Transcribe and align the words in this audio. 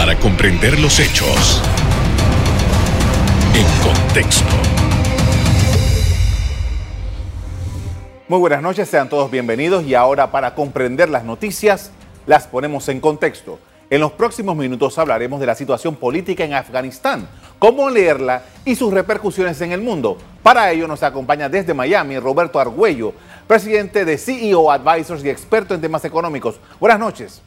Para 0.00 0.18
comprender 0.18 0.80
los 0.80 0.98
hechos 0.98 1.60
en 3.54 3.66
contexto. 3.86 4.48
Muy 8.26 8.38
buenas 8.38 8.62
noches, 8.62 8.88
sean 8.88 9.10
todos 9.10 9.30
bienvenidos 9.30 9.84
y 9.84 9.94
ahora 9.94 10.30
para 10.30 10.54
comprender 10.54 11.10
las 11.10 11.24
noticias 11.24 11.90
las 12.24 12.46
ponemos 12.46 12.88
en 12.88 12.98
contexto. 12.98 13.58
En 13.90 14.00
los 14.00 14.12
próximos 14.12 14.56
minutos 14.56 14.98
hablaremos 14.98 15.38
de 15.38 15.44
la 15.44 15.54
situación 15.54 15.94
política 15.96 16.44
en 16.44 16.54
Afganistán, 16.54 17.28
cómo 17.58 17.90
leerla 17.90 18.44
y 18.64 18.76
sus 18.76 18.94
repercusiones 18.94 19.60
en 19.60 19.72
el 19.72 19.82
mundo. 19.82 20.16
Para 20.42 20.72
ello 20.72 20.88
nos 20.88 21.02
acompaña 21.02 21.50
desde 21.50 21.74
Miami 21.74 22.18
Roberto 22.18 22.58
Argüello, 22.58 23.12
presidente 23.46 24.06
de 24.06 24.16
CEO 24.16 24.70
Advisors 24.70 25.22
y 25.22 25.28
experto 25.28 25.74
en 25.74 25.82
temas 25.82 26.06
económicos. 26.06 26.58
Buenas 26.80 26.98
noches. 26.98 27.42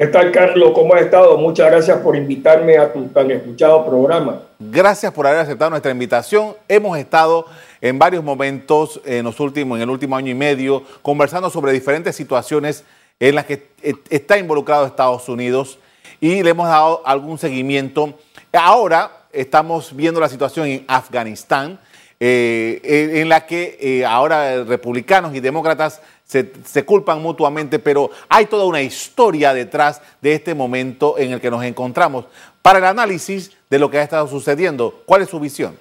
¿Qué 0.00 0.06
tal, 0.06 0.32
Carlos? 0.32 0.72
¿Cómo 0.74 0.94
has 0.94 1.02
estado? 1.02 1.36
Muchas 1.36 1.70
gracias 1.70 1.98
por 1.98 2.16
invitarme 2.16 2.78
a 2.78 2.90
tu 2.90 3.08
tan 3.08 3.30
escuchado 3.30 3.84
programa. 3.84 4.44
Gracias 4.58 5.12
por 5.12 5.26
haber 5.26 5.40
aceptado 5.40 5.68
nuestra 5.68 5.92
invitación. 5.92 6.56
Hemos 6.68 6.96
estado 6.96 7.44
en 7.82 7.98
varios 7.98 8.24
momentos 8.24 8.98
en, 9.04 9.26
los 9.26 9.38
últimos, 9.40 9.76
en 9.76 9.82
el 9.82 9.90
último 9.90 10.16
año 10.16 10.30
y 10.30 10.34
medio 10.34 10.84
conversando 11.02 11.50
sobre 11.50 11.72
diferentes 11.72 12.16
situaciones 12.16 12.82
en 13.18 13.34
las 13.34 13.44
que 13.44 13.68
eh, 13.82 13.92
está 14.08 14.38
involucrado 14.38 14.86
Estados 14.86 15.28
Unidos 15.28 15.78
y 16.18 16.42
le 16.42 16.48
hemos 16.48 16.66
dado 16.66 17.02
algún 17.04 17.36
seguimiento. 17.36 18.14
Ahora 18.54 19.10
estamos 19.34 19.94
viendo 19.94 20.18
la 20.18 20.30
situación 20.30 20.66
en 20.66 20.84
Afganistán, 20.88 21.78
eh, 22.18 23.10
en 23.20 23.28
la 23.28 23.44
que 23.44 23.76
eh, 23.78 24.06
ahora 24.06 24.64
republicanos 24.64 25.34
y 25.34 25.40
demócratas 25.40 26.00
se, 26.30 26.52
se, 26.64 26.84
culpan 26.84 27.20
mutuamente, 27.20 27.80
pero 27.80 28.10
hay 28.28 28.46
toda 28.46 28.64
una 28.64 28.80
historia 28.80 29.52
detrás 29.52 30.00
de 30.22 30.34
este 30.34 30.54
momento 30.54 31.18
en 31.18 31.32
el 31.32 31.40
que 31.40 31.50
nos 31.50 31.64
encontramos. 31.64 32.26
Para 32.62 32.78
el 32.78 32.84
análisis 32.84 33.50
de 33.68 33.80
lo 33.80 33.90
que 33.90 33.98
ha 33.98 34.02
estado 34.04 34.28
sucediendo, 34.28 35.02
¿cuál 35.06 35.22
es 35.22 35.28
su 35.28 35.40
visión? 35.40 35.76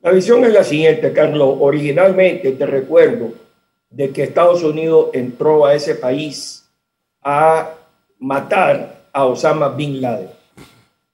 La 0.00 0.10
visión 0.10 0.44
es 0.44 0.52
la 0.52 0.64
siguiente, 0.64 1.12
Carlos. 1.12 1.56
Originalmente, 1.60 2.50
te 2.50 2.66
recuerdo, 2.66 3.32
de 3.88 4.10
que 4.10 4.24
Estados 4.24 4.64
Unidos 4.64 5.10
entró 5.12 5.66
a 5.66 5.74
ese 5.74 5.94
país 5.94 6.68
a 7.22 7.74
matar 8.18 9.02
a 9.12 9.26
Osama 9.26 9.68
Bin 9.68 10.00
Laden, 10.00 10.30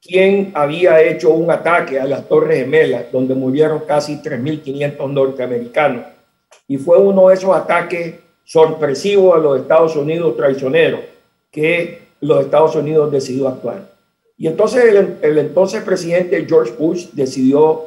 quien 0.00 0.52
había 0.54 1.02
hecho 1.02 1.30
un 1.30 1.50
ataque 1.50 2.00
a 2.00 2.06
las 2.06 2.26
Torres 2.26 2.60
Gemelas, 2.60 3.12
donde 3.12 3.34
murieron 3.34 3.80
casi 3.80 4.22
3.500 4.22 5.12
norteamericanos. 5.12 6.17
Y 6.68 6.76
fue 6.76 6.98
uno 6.98 7.28
de 7.28 7.34
esos 7.34 7.56
ataques 7.56 8.14
sorpresivos 8.44 9.34
a 9.34 9.38
los 9.38 9.60
Estados 9.60 9.96
Unidos 9.96 10.36
traicioneros 10.36 11.00
que 11.50 12.02
los 12.20 12.40
Estados 12.40 12.76
Unidos 12.76 13.10
decidió 13.10 13.48
actuar. 13.48 13.90
Y 14.36 14.46
entonces 14.46 14.84
el, 14.84 15.38
entonces 15.38 15.82
presidente 15.82 16.46
George 16.46 16.72
Bush 16.78 17.08
decidió 17.12 17.82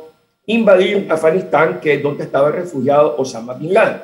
invadir 0.45 1.07
Afganistán, 1.09 1.79
que 1.79 1.93
es 1.93 2.03
donde 2.03 2.25
estaba 2.25 2.51
refugiado 2.51 3.15
Osama 3.17 3.53
Bin 3.53 3.73
Laden. 3.73 4.01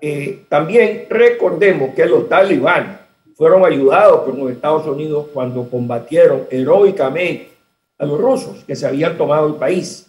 Eh, 0.00 0.44
también 0.48 1.06
recordemos 1.10 1.94
que 1.94 2.06
los 2.06 2.28
talibanes 2.28 2.96
fueron 3.34 3.64
ayudados 3.64 4.22
por 4.22 4.36
los 4.38 4.50
Estados 4.50 4.86
Unidos 4.86 5.26
cuando 5.32 5.68
combatieron 5.68 6.46
heroicamente 6.50 7.50
a 7.98 8.06
los 8.06 8.18
rusos 8.18 8.64
que 8.64 8.74
se 8.74 8.86
habían 8.86 9.16
tomado 9.16 9.46
el 9.46 9.54
país, 9.54 10.06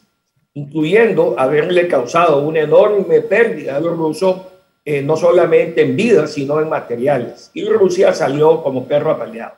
incluyendo 0.58 1.36
haberle 1.38 1.88
causado 1.88 2.42
una 2.42 2.62
enorme 2.62 3.22
pérdida 3.22 3.76
a 3.76 3.80
los 3.80 3.96
rusos, 3.96 4.42
eh, 4.84 5.02
no 5.02 5.16
solamente 5.16 5.82
en 5.84 5.96
vida, 5.96 6.28
sino 6.28 6.60
en 6.60 6.70
materiales. 6.70 7.52
Y 7.54 7.66
Rusia 7.66 8.14
salió 8.14 8.64
como 8.64 8.88
perro 8.88 9.12
apaleado. 9.12 9.54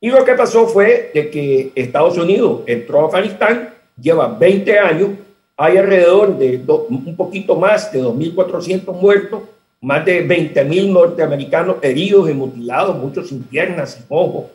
Y 0.00 0.10
lo 0.10 0.24
que 0.24 0.34
pasó 0.34 0.66
fue 0.66 1.10
de 1.12 1.30
que 1.30 1.72
Estados 1.74 2.16
Unidos 2.16 2.62
entró 2.66 3.02
a 3.02 3.06
Afganistán, 3.06 3.74
lleva 4.00 4.26
20 4.28 4.78
años 4.78 5.10
hay 5.56 5.76
alrededor 5.76 6.38
de 6.38 6.60
un 6.66 7.14
poquito 7.16 7.54
más 7.54 7.92
de 7.92 8.02
2.400 8.02 8.92
muertos, 8.94 9.42
más 9.80 10.04
de 10.04 10.26
20.000 10.26 10.90
norteamericanos 10.90 11.76
heridos 11.82 12.30
y 12.30 12.34
mutilados, 12.34 12.96
muchos 12.96 13.28
sin 13.28 13.42
piernas, 13.42 13.92
sin 13.92 14.04
ojos, 14.08 14.46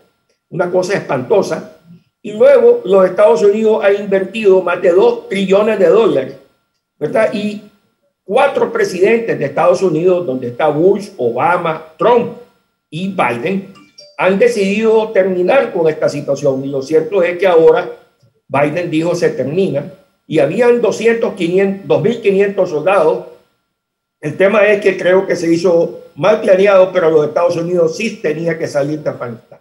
una 0.50 0.69
cosa 0.69 0.98
espantosa. 0.98 1.78
Y 2.28 2.34
luego 2.34 2.82
los 2.84 3.06
Estados 3.06 3.42
Unidos 3.42 3.82
ha 3.82 3.94
invertido 3.94 4.62
más 4.62 4.82
de 4.82 4.92
2 4.92 5.30
trillones 5.30 5.80
de 5.80 5.88
dólares, 5.88 6.36
¿verdad? 7.00 7.30
Y 7.32 7.62
cuatro 8.26 8.70
presidentes 8.70 9.40
de 9.40 9.46
Estados 9.46 9.82
Unidos, 9.82 10.26
donde 10.26 10.48
está 10.48 10.68
Bush, 10.68 11.12
Obama, 11.16 11.86
Trump 11.98 12.34
y 12.90 13.08
Biden, 13.08 13.74
han 14.18 14.38
decidido 14.38 15.08
terminar 15.12 15.72
con 15.72 15.88
esta 15.88 16.10
situación. 16.10 16.66
Y 16.66 16.68
lo 16.68 16.82
cierto 16.82 17.24
es 17.24 17.38
que 17.38 17.48
ahora 17.48 17.90
Biden 18.50 18.92
dijo 18.92 19.16
se 19.16 19.30
termina 19.30 19.90
y 20.28 20.40
habían 20.40 20.82
200, 20.82 21.34
500, 21.34 21.88
2.500 21.88 22.68
soldados. 22.68 23.26
El 24.20 24.36
tema 24.36 24.68
es 24.68 24.82
que 24.82 24.98
creo 24.98 25.26
que 25.26 25.38
se 25.38 25.50
hizo 25.50 26.02
mal 26.14 26.42
planeado, 26.42 26.92
pero 26.92 27.10
los 27.10 27.26
Estados 27.26 27.56
Unidos 27.56 27.96
sí 27.96 28.18
tenía 28.18 28.60
que 28.60 28.68
salir 28.68 29.00
de 29.00 29.12
Afganistán. 29.12 29.60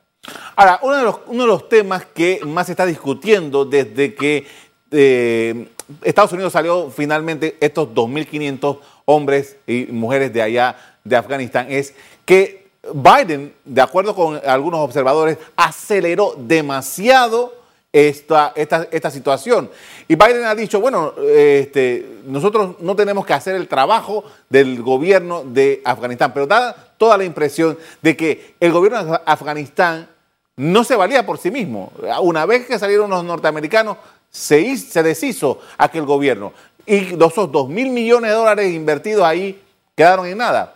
Ahora, 0.59 0.81
uno 0.83 0.97
de 0.97 1.03
los, 1.03 1.17
uno 1.27 1.43
de 1.43 1.49
los 1.49 1.69
temas 1.69 2.07
que 2.07 2.41
más 2.47 2.65
se 2.65 2.73
está 2.73 2.87
discutiendo 2.87 3.67
desde 3.67 4.15
que 4.15 4.47
eh, 4.91 5.69
Estados 6.03 6.33
Unidos 6.33 6.55
salió 6.55 6.91
finalmente 6.91 7.59
estos 7.61 7.89
2.500 7.91 8.79
hombres 9.05 9.59
y 9.67 9.85
mujeres 9.91 10.33
de 10.33 10.41
allá, 10.41 10.77
de 11.05 11.15
Afganistán, 11.15 11.67
es 11.69 11.95
que 12.25 12.69
Biden, 12.93 13.53
de 13.67 13.83
acuerdo 13.83 14.15
con 14.15 14.41
algunos 14.47 14.81
observadores, 14.81 15.37
aceleró 15.57 16.35
demasiado 16.39 17.53
esta, 17.93 18.53
esta, 18.57 18.89
esta 18.91 19.11
situación. 19.11 19.71
Y 20.09 20.15
Biden 20.15 20.45
ha 20.45 20.55
dicho, 20.55 20.81
bueno, 20.81 21.13
este, 21.19 22.21
nosotros 22.25 22.77
no 22.81 22.97
tenemos 22.97 23.27
que 23.27 23.35
hacer 23.35 23.57
el 23.57 23.69
trabajo 23.69 24.25
del 24.49 24.83
gobierno 24.83 25.45
de 25.45 25.83
Afganistán, 25.85 26.33
pero 26.33 26.47
da 26.47 26.75
toda 26.97 27.19
la 27.19 27.25
impresión 27.25 27.79
de 28.01 28.17
que 28.17 28.55
el 28.59 28.73
gobierno 28.73 29.05
de 29.05 29.21
Afganistán 29.27 30.09
no 30.57 30.85
se 30.85 30.97
valía 30.97 31.27
por 31.27 31.39
sí 31.39 31.51
mismo. 31.51 31.93
Una 32.23 32.47
vez 32.47 32.67
que 32.67 32.79
salieron 32.79 33.11
los 33.11 33.25
norteamericanos, 33.25 33.99
se, 34.31 34.77
se 34.77 35.03
deshizo 35.03 35.61
aquel 35.77 36.05
gobierno. 36.05 36.53
Y 36.87 37.15
esos 37.23 37.51
dos 37.51 37.69
mil 37.69 37.91
millones 37.91 38.31
de 38.31 38.37
dólares 38.37 38.73
invertidos 38.73 39.25
ahí 39.25 39.61
quedaron 39.95 40.27
en 40.27 40.39
nada. 40.39 40.75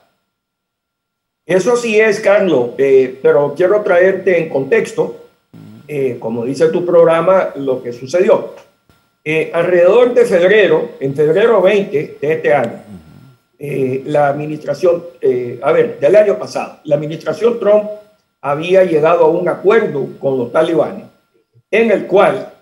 Eso 1.46 1.76
sí 1.76 1.98
es, 1.98 2.20
Carlos, 2.20 2.70
eh, 2.78 3.18
pero 3.22 3.54
quiero 3.56 3.82
traerte 3.82 4.38
en 4.38 4.48
contexto 4.48 5.16
eh, 5.88 6.18
como 6.20 6.44
dice 6.44 6.68
tu 6.68 6.86
programa, 6.86 7.50
lo 7.56 7.82
que 7.82 7.92
sucedió. 7.92 8.54
Eh, 9.24 9.50
alrededor 9.52 10.14
de 10.14 10.24
febrero, 10.24 10.90
en 11.00 11.16
febrero 11.16 11.60
20 11.60 12.18
de 12.20 12.32
este 12.32 12.54
año, 12.54 12.80
la 14.06 14.28
administración, 14.28 15.02
a 15.60 15.72
ver, 15.72 15.98
del 15.98 16.14
año 16.14 16.38
pasado, 16.38 16.78
la 16.84 16.94
administración 16.94 17.58
Trump 17.58 17.90
había 18.40 18.84
llegado 18.84 19.24
a 19.24 19.28
un 19.28 19.48
acuerdo 19.48 20.08
con 20.18 20.38
los 20.38 20.52
talibanes 20.52 21.06
en 21.70 21.90
el 21.90 22.06
cual 22.06 22.52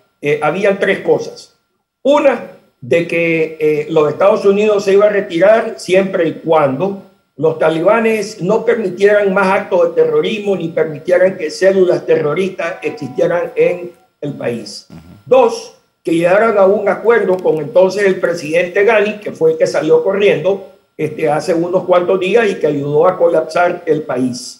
habían 0.41 0.77
tres 0.79 0.99
cosas. 0.99 1.55
Una, 2.03 2.51
de 2.81 3.07
que 3.07 3.87
los 3.89 4.09
Estados 4.09 4.45
Unidos 4.45 4.85
se 4.85 4.93
iba 4.93 5.07
a 5.07 5.09
retirar 5.09 5.75
siempre 5.77 6.27
y 6.27 6.33
cuando 6.33 7.03
los 7.35 7.57
talibanes 7.57 8.41
no 8.41 8.65
permitieran 8.65 9.33
más 9.33 9.47
actos 9.47 9.95
de 9.95 10.03
terrorismo 10.03 10.55
ni 10.55 10.69
permitieran 10.69 11.37
que 11.37 11.49
células 11.49 12.05
terroristas 12.05 12.75
existieran 12.81 13.51
en 13.55 13.91
el 14.21 14.33
país. 14.33 14.87
Dos, 15.25 15.75
que 16.03 16.15
llegaran 16.15 16.57
a 16.57 16.65
un 16.65 16.87
acuerdo 16.89 17.37
con 17.37 17.57
entonces 17.57 18.05
el 18.05 18.19
presidente 18.19 18.83
Ghani, 18.83 19.19
que 19.19 19.31
fue 19.31 19.53
el 19.53 19.57
que 19.57 19.67
salió 19.67 20.03
corriendo 20.03 20.67
este, 20.97 21.29
hace 21.29 21.53
unos 21.53 21.85
cuantos 21.85 22.19
días 22.19 22.49
y 22.49 22.55
que 22.55 22.67
ayudó 22.67 23.07
a 23.07 23.17
colapsar 23.17 23.83
el 23.85 24.03
país. 24.03 24.58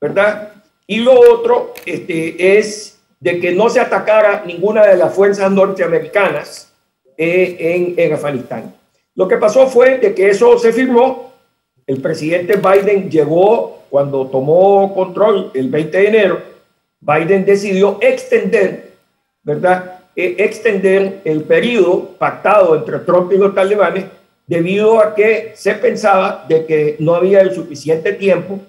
¿Verdad? 0.00 0.52
Y 0.86 0.98
lo 1.00 1.18
otro 1.18 1.74
este, 1.84 2.58
es 2.58 2.98
de 3.20 3.38
que 3.38 3.52
no 3.52 3.68
se 3.68 3.80
atacara 3.80 4.42
ninguna 4.46 4.86
de 4.86 4.96
las 4.96 5.14
fuerzas 5.14 5.50
norteamericanas 5.50 6.72
eh, 7.16 7.56
en, 7.58 7.94
en 7.96 8.12
Afganistán. 8.14 8.74
Lo 9.14 9.28
que 9.28 9.36
pasó 9.36 9.66
fue 9.66 9.98
de 9.98 10.14
que 10.14 10.30
eso 10.30 10.58
se 10.58 10.72
firmó 10.72 11.30
el 11.90 12.00
presidente 12.00 12.54
Biden 12.54 13.10
llegó 13.10 13.80
cuando 13.90 14.28
tomó 14.28 14.94
control 14.94 15.50
el 15.54 15.68
20 15.68 15.98
de 15.98 16.06
enero, 16.06 16.40
Biden 17.00 17.44
decidió 17.44 17.98
extender, 18.00 18.92
¿verdad? 19.42 19.98
E, 20.14 20.36
extender 20.38 21.20
el 21.24 21.42
periodo 21.42 22.10
pactado 22.16 22.76
entre 22.76 23.00
Trump 23.00 23.32
y 23.32 23.38
los 23.38 23.56
talibanes 23.56 24.04
debido 24.46 25.00
a 25.00 25.16
que 25.16 25.50
se 25.56 25.74
pensaba 25.74 26.44
de 26.48 26.64
que 26.64 26.94
no 27.00 27.16
había 27.16 27.40
el 27.40 27.52
suficiente 27.52 28.12
tiempo 28.12 28.60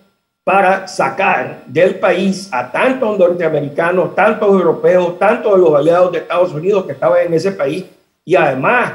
para 0.44 0.88
sacar 0.88 1.64
del 1.68 1.96
país 1.96 2.50
a 2.52 2.72
tantos 2.72 3.18
norteamericanos, 3.18 4.16
tantos 4.16 4.50
europeos, 4.50 5.20
tantos 5.20 5.54
de 5.54 5.60
los 5.60 5.76
aliados 5.76 6.12
de 6.12 6.20
Estados 6.20 6.52
Unidos 6.54 6.86
que 6.86 6.94
estaban 6.94 7.28
en 7.28 7.34
ese 7.34 7.52
país 7.52 7.86
y 8.26 8.36
además 8.36 8.94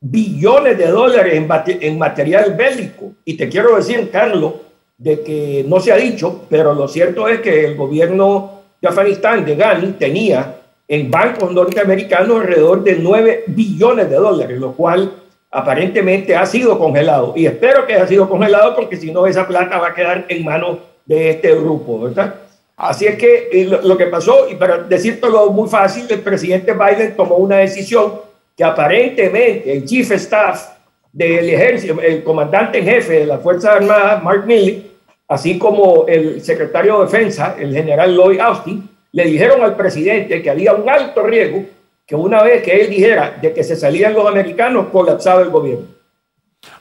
billones 0.00 0.78
de 0.78 0.86
dólares 0.86 1.34
en, 1.34 1.98
material 1.98 2.54
bélico. 2.54 3.12
Y 3.24 3.36
te 3.36 3.48
quiero 3.48 3.76
decir, 3.76 4.10
Carlos, 4.10 4.54
de 4.98 5.20
que 5.22 5.64
no 5.66 5.78
se 5.78 5.92
ha 5.92 5.96
dicho, 5.96 6.42
pero 6.48 6.74
lo 6.74 6.88
cierto 6.88 7.28
es 7.28 7.40
que 7.40 7.66
el 7.66 7.76
gobierno 7.76 8.62
de 8.80 8.88
Afganistán, 8.88 9.44
de 9.44 9.54
Ghani, 9.54 9.92
tenía 9.92 10.56
en 10.88 11.10
bancos 11.10 11.52
norteamericanos 11.52 12.40
alrededor 12.40 12.82
de 12.82 12.96
9 12.96 13.44
billones 13.46 14.10
de 14.10 14.16
dólares, 14.16 14.58
lo 14.58 14.72
cual 14.72 15.12
aparentemente 15.50 16.36
ha 16.36 16.46
sido 16.46 16.78
congelado. 16.78 17.32
Y 17.36 17.46
espero 17.46 17.86
que 17.86 17.94
haya 17.94 18.06
sido 18.06 18.28
congelado 18.28 18.76
porque 18.76 18.96
si 18.96 19.10
no, 19.10 19.26
esa 19.26 19.46
plata 19.46 19.78
va 19.78 19.88
a 19.88 19.94
quedar 19.94 20.26
en 20.28 20.44
manos 20.44 20.78
de 21.04 21.30
este 21.30 21.54
grupo, 21.54 22.00
¿verdad? 22.00 22.34
Así 22.76 23.06
es 23.06 23.16
que 23.16 23.68
lo, 23.82 23.96
que 23.98 24.06
pasó, 24.06 24.48
y 24.48 24.54
para 24.54 24.78
decírtelo 24.78 25.50
muy 25.50 25.68
fácil, 25.68 26.06
el 26.08 26.20
presidente 26.20 26.72
Biden 26.72 27.14
tomó 27.14 27.36
una 27.36 27.56
decisión 27.58 28.14
que 28.56 28.64
aparentemente 28.64 29.70
el 29.70 29.84
chief 29.84 30.10
staff 30.12 30.70
del 31.12 31.50
ejército, 31.50 32.00
el 32.00 32.22
comandante 32.22 32.78
en 32.78 32.84
jefe 32.86 33.20
de 33.20 33.26
las 33.26 33.42
Fuerzas 33.42 33.76
Armadas, 33.76 34.22
Mark 34.22 34.46
Milley, 34.46 34.92
así 35.28 35.58
como 35.58 36.06
el 36.06 36.40
secretario 36.42 36.98
de 36.98 37.04
Defensa, 37.04 37.56
el 37.58 37.74
general 37.74 38.14
Lloyd 38.14 38.40
Austin, 38.40 38.88
le 39.12 39.24
dijeron 39.24 39.62
al 39.62 39.76
presidente 39.76 40.40
que 40.40 40.50
había 40.50 40.72
un 40.72 40.88
alto 40.88 41.22
riesgo 41.22 41.64
que 42.10 42.16
una 42.16 42.42
vez 42.42 42.64
que 42.64 42.72
él 42.72 42.90
dijera 42.90 43.38
de 43.40 43.54
que 43.54 43.62
se 43.62 43.76
salían 43.76 44.14
los 44.14 44.26
americanos, 44.26 44.88
colapsaba 44.90 45.42
el 45.42 45.50
gobierno. 45.50 45.86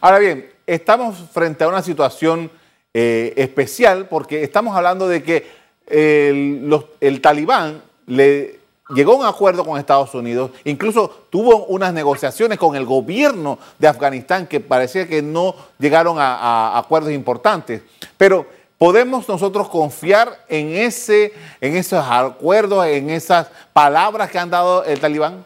Ahora 0.02 0.18
bien, 0.18 0.50
estamos 0.66 1.20
frente 1.32 1.64
a 1.64 1.68
una 1.68 1.84
situación 1.84 2.50
eh, 2.96 3.34
especial 3.36 4.08
porque 4.08 4.42
estamos 4.42 4.76
hablando 4.76 5.08
de 5.08 5.22
que 5.22 5.46
el, 5.86 7.22
talibán 7.22 7.80
le 8.08 8.60
llegó 8.90 9.12
a 9.12 9.16
un 9.18 9.26
acuerdo 9.28 9.64
con 9.64 9.78
Estados 9.78 10.16
Unidos, 10.16 10.50
incluso 10.64 11.28
tuvo 11.30 11.68
unas 11.68 11.94
negociaciones 11.94 12.58
con 12.58 12.76
el 12.76 12.86
gobierno 12.86 13.60
de 13.78 13.88
Afganistán 13.88 14.48
que 14.48 14.60
parecía 14.60 15.08
que 15.08 15.22
no 15.22 15.54
llegaron 15.78 16.16
a, 16.18 16.76
acuerdos 16.76 17.12
importantes. 17.12 17.84
Pero 18.18 18.48
¿podemos 18.80 19.28
nosotros 19.28 19.70
confiar 19.70 20.30
en, 20.48 20.70
ese, 20.70 21.34
en 21.62 21.76
esos 21.76 22.04
acuerdos, 22.10 22.88
en 22.88 23.12
esas 23.12 23.52
palabras 23.74 24.32
que 24.32 24.40
han 24.40 24.50
dado 24.50 24.84
el 24.86 25.00
talibán? 25.00 25.46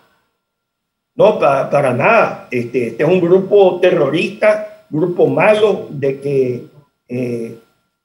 No, 1.16 1.40
para, 1.40 1.94
nada. 1.94 2.48
Este, 2.50 2.88
este, 2.88 3.04
es 3.04 3.10
un 3.10 3.20
grupo 3.20 3.80
terrorista, 3.82 4.86
grupo 4.90 5.28
malo 5.28 5.88
de 5.90 6.22
que 6.22 6.64
eh, 7.10 7.58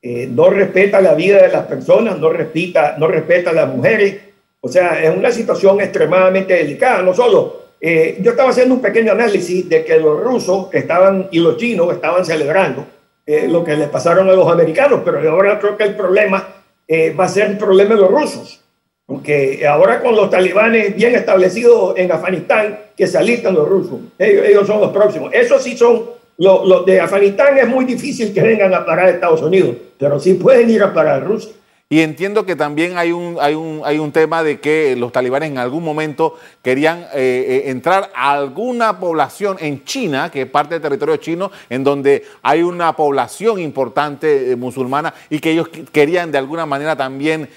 eh, 0.02 0.28
no 0.30 0.50
respeta 0.50 1.00
la 1.00 1.14
vida 1.14 1.42
de 1.42 1.48
las 1.48 1.66
personas, 1.66 2.19
no 2.19 2.31
respeta, 2.31 2.96
no 2.98 3.06
respeta 3.06 3.50
a 3.50 3.54
las 3.54 3.69
mujeres. 3.69 4.16
O 4.60 4.69
sea, 4.69 5.02
es 5.02 5.14
una 5.14 5.31
situación 5.31 5.81
extremadamente 5.81 6.54
delicada. 6.54 7.02
No 7.02 7.14
solo, 7.14 7.69
eh, 7.81 8.19
yo 8.20 8.31
estaba 8.31 8.50
haciendo 8.50 8.74
un 8.74 8.81
pequeño 8.81 9.12
análisis 9.12 9.69
de 9.69 9.84
que 9.84 9.98
los 9.98 10.22
rusos 10.22 10.69
estaban 10.72 11.28
y 11.31 11.38
los 11.38 11.58
chinos 11.58 11.92
estaban 11.92 12.24
celebrando 12.24 12.97
eh, 13.28 13.46
lo 13.46 13.62
que 13.62 13.76
le 13.76 13.88
pasaron 13.88 14.28
a 14.30 14.32
los 14.32 14.50
americanos, 14.50 15.02
pero 15.04 15.19
ahora 15.30 15.58
creo 15.58 15.76
que 15.76 15.84
el 15.84 15.94
problema 15.94 16.48
va 16.90 17.25
a 17.25 17.28
ser 17.28 17.50
el 17.50 17.58
problema 17.58 17.94
de 17.94 18.00
los 18.00 18.10
rusos. 18.10 18.64
Porque 19.04 19.66
ahora 19.66 20.00
con 20.00 20.16
los 20.16 20.30
talibanes 20.30 20.96
bien 20.96 21.14
establecidos 21.14 21.92
en 21.98 22.10
Afganistán, 22.10 22.78
que 22.96 23.06
se 23.06 23.19
alistan 23.19 23.54
los 23.54 23.69
rusos, 23.69 24.00
ellos, 24.19 24.66
son 24.66 24.80
los 24.80 24.90
próximos. 24.90 25.30
Esos 25.34 25.62
sí 25.62 25.76
son 25.76 26.04
los 26.38 26.86
de 26.86 27.00
Afganistán 27.00 27.58
es 27.58 27.69
muy 27.69 27.84
difícil 27.84 28.32
que 28.32 28.40
vengan 28.40 28.72
a 28.72 28.86
parar 28.86 29.06
a 29.06 29.10
Estados 29.10 29.42
Unidos, 29.42 29.76
pero 29.98 30.19
sí 30.19 30.34
pueden 30.34 30.70
ir 30.70 30.82
a 30.82 30.94
parar 30.94 31.22
a 31.22 31.24
Rusia. 31.24 31.52
Y 31.90 32.00
entiendo 32.02 32.44
que 32.44 32.55
también 32.55 32.99
hay 32.99 33.12
un, 33.12 33.38
hay 33.40 33.55
un, 33.55 33.81
hay 33.82 33.99
un 33.99 34.12
tema 34.12 34.43
de 34.43 34.61
que 34.61 34.94
los 34.94 35.11
talibanes 35.11 35.50
en 35.50 35.56
algún 35.56 35.82
momento 35.82 36.37
querían 36.62 36.99
eh, 37.14 37.62
eh, 37.64 37.70
entrar 37.70 38.11
a 38.14 38.32
alguna 38.32 39.00
población 39.00 39.56
en 39.58 39.82
China, 39.85 40.31
que 40.31 40.43
es 40.43 40.50
parte 40.50 40.75
del 40.75 40.82
territorio 40.82 41.17
chino, 41.17 41.50
en 41.70 41.82
donde 41.85 42.25
hay 42.43 42.61
una 42.61 42.94
población 42.94 43.58
importante 43.58 44.50
eh, 44.50 44.56
musulmana 44.56 45.14
y 45.31 45.38
que 45.38 45.52
ellos 45.52 45.70
querían 45.90 46.31
de 46.31 46.37
alguna 46.37 46.67
manera 46.67 46.94
también 46.94 47.49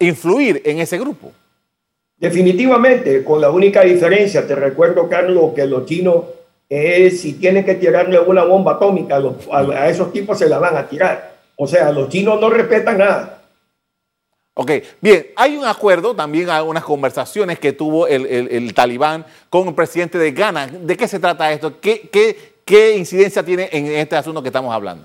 influir 0.00 0.62
en 0.64 0.80
ese 0.80 0.98
grupo. 0.98 1.30
Definitivamente, 2.18 3.22
con 3.22 3.40
la 3.40 3.50
única 3.50 3.82
diferencia, 3.82 4.44
te 4.44 4.56
recuerdo, 4.56 5.08
Carlos, 5.08 5.52
que 5.54 5.66
los 5.66 5.86
chinos 5.86 6.24
si 6.68 7.34
tienen 7.34 7.64
que 7.64 7.74
tirarle 7.74 8.18
una 8.18 8.44
bomba 8.44 8.72
atómica, 8.72 9.20
a, 9.52 9.88
esos 9.88 10.12
tipos 10.12 10.36
se 10.38 10.48
la 10.48 10.58
van 10.58 10.76
a 10.76 10.88
tirar. 10.88 11.39
O 11.62 11.66
sea, 11.66 11.92
los 11.92 12.08
chinos 12.08 12.40
no 12.40 12.48
respetan 12.48 12.96
nada. 12.96 13.42
Ok, 14.54 14.70
bien, 14.98 15.26
hay 15.36 15.58
un 15.58 15.66
acuerdo, 15.66 16.16
también 16.16 16.48
hay 16.48 16.62
unas 16.62 16.82
conversaciones 16.82 17.58
que 17.58 17.74
tuvo 17.74 18.06
el, 18.06 18.72
talibán 18.72 19.26
con 19.50 19.68
el 19.68 19.74
presidente 19.74 20.16
de 20.16 20.32
Ghana. 20.32 20.68
¿De 20.68 20.96
qué 20.96 21.06
se 21.06 21.18
trata 21.18 21.52
esto? 21.52 21.78
¿Qué, 21.78 22.08
qué, 22.10 22.54
qué 22.64 22.96
incidencia 22.96 23.42
tiene 23.42 23.68
en 23.72 23.88
este 23.88 24.16
asunto 24.16 24.40
que 24.40 24.48
estamos 24.48 24.74
hablando? 24.74 25.04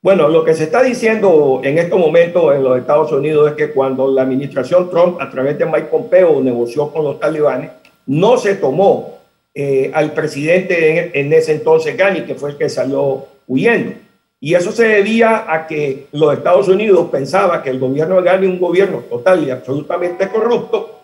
Bueno, 0.00 0.28
lo 0.28 0.44
que 0.44 0.54
se 0.54 0.64
está 0.64 0.84
diciendo 0.84 1.60
en 1.64 1.76
estos 1.78 1.98
momentos 1.98 2.54
en 2.54 2.62
los 2.62 2.78
Estados 2.78 3.10
Unidos 3.10 3.50
es 3.50 3.56
que 3.56 3.72
cuando 3.72 4.08
la 4.08 4.22
administración 4.22 4.88
Trump, 4.88 5.20
a 5.20 5.30
través 5.30 5.58
de 5.58 5.66
Mike 5.66 5.88
Pompeo, 5.90 6.40
negoció 6.40 6.92
con 6.92 7.02
los 7.02 7.18
talibanes, 7.18 7.72
no 8.06 8.38
se 8.38 8.54
tomó 8.54 9.18
eh, 9.52 9.90
al 9.92 10.12
presidente 10.12 11.18
en, 11.18 11.32
ese 11.32 11.50
entonces, 11.50 11.96
Ghani, 11.96 12.20
que 12.20 12.36
fue 12.36 12.50
el 12.50 12.56
que 12.56 12.68
salió 12.68 13.26
huyendo. 13.48 13.94
Y 14.44 14.56
eso 14.56 14.72
se 14.72 14.88
debía 14.88 15.44
a 15.46 15.68
que 15.68 16.08
los 16.10 16.34
Estados 16.34 16.66
Unidos 16.66 17.08
pensaba 17.12 17.62
que 17.62 17.70
el 17.70 17.78
gobierno 17.78 18.16
de 18.16 18.22
Ghani 18.22 18.48
un 18.48 18.58
gobierno 18.58 18.98
total 19.08 19.46
y 19.46 19.52
absolutamente 19.52 20.28
corrupto, 20.28 21.02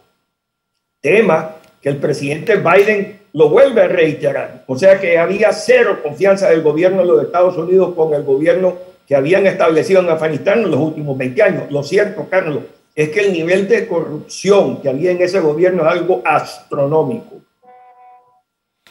tema 1.00 1.54
que 1.80 1.88
el 1.88 1.98
presidente 1.98 2.56
Biden 2.56 3.20
lo 3.34 3.48
vuelve 3.48 3.82
a 3.82 3.86
reiterar. 3.86 4.64
O 4.66 4.76
sea 4.76 4.98
que 4.98 5.18
había 5.18 5.52
cero 5.52 6.00
confianza 6.02 6.50
del 6.50 6.62
gobierno 6.62 7.02
de 7.02 7.06
los 7.06 7.22
Estados 7.22 7.56
Unidos 7.56 7.94
con 7.94 8.12
el 8.12 8.24
gobierno 8.24 8.76
que 9.06 9.14
habían 9.14 9.46
establecido 9.46 10.00
en 10.00 10.08
Afganistán 10.08 10.58
en 10.64 10.72
los 10.72 10.80
últimos 10.80 11.16
20 11.16 11.40
años. 11.40 11.62
Lo 11.70 11.84
cierto, 11.84 12.26
Carlos, 12.28 12.64
es 12.92 13.10
que 13.10 13.20
el 13.20 13.32
nivel 13.32 13.68
de 13.68 13.86
corrupción 13.86 14.82
que 14.82 14.88
había 14.88 15.12
en 15.12 15.22
ese 15.22 15.38
gobierno 15.38 15.84
es 15.84 15.92
algo 15.92 16.22
astronómico. 16.24 17.36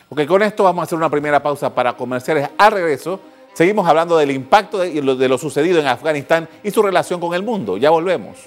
Ok, 0.07 0.25
con 0.25 0.41
esto 0.41 0.63
vamos 0.63 0.83
a 0.83 0.85
hacer 0.85 0.97
una 0.97 1.09
primera 1.09 1.43
pausa 1.43 1.75
para 1.75 1.97
comerciales. 1.97 2.47
Al 2.57 2.71
regreso, 2.71 3.19
seguimos 3.57 3.87
hablando 3.87 4.15
del 4.19 4.29
impacto 4.29 4.77
de, 4.77 5.01
lo 5.01 5.37
sucedido 5.39 5.79
en 5.79 5.87
Afganistán 5.87 6.47
y 6.61 6.69
su 6.69 6.83
relación 6.83 7.19
con 7.19 7.33
el 7.33 7.41
mundo. 7.41 7.75
Ya 7.77 7.89
volvemos. 7.89 8.37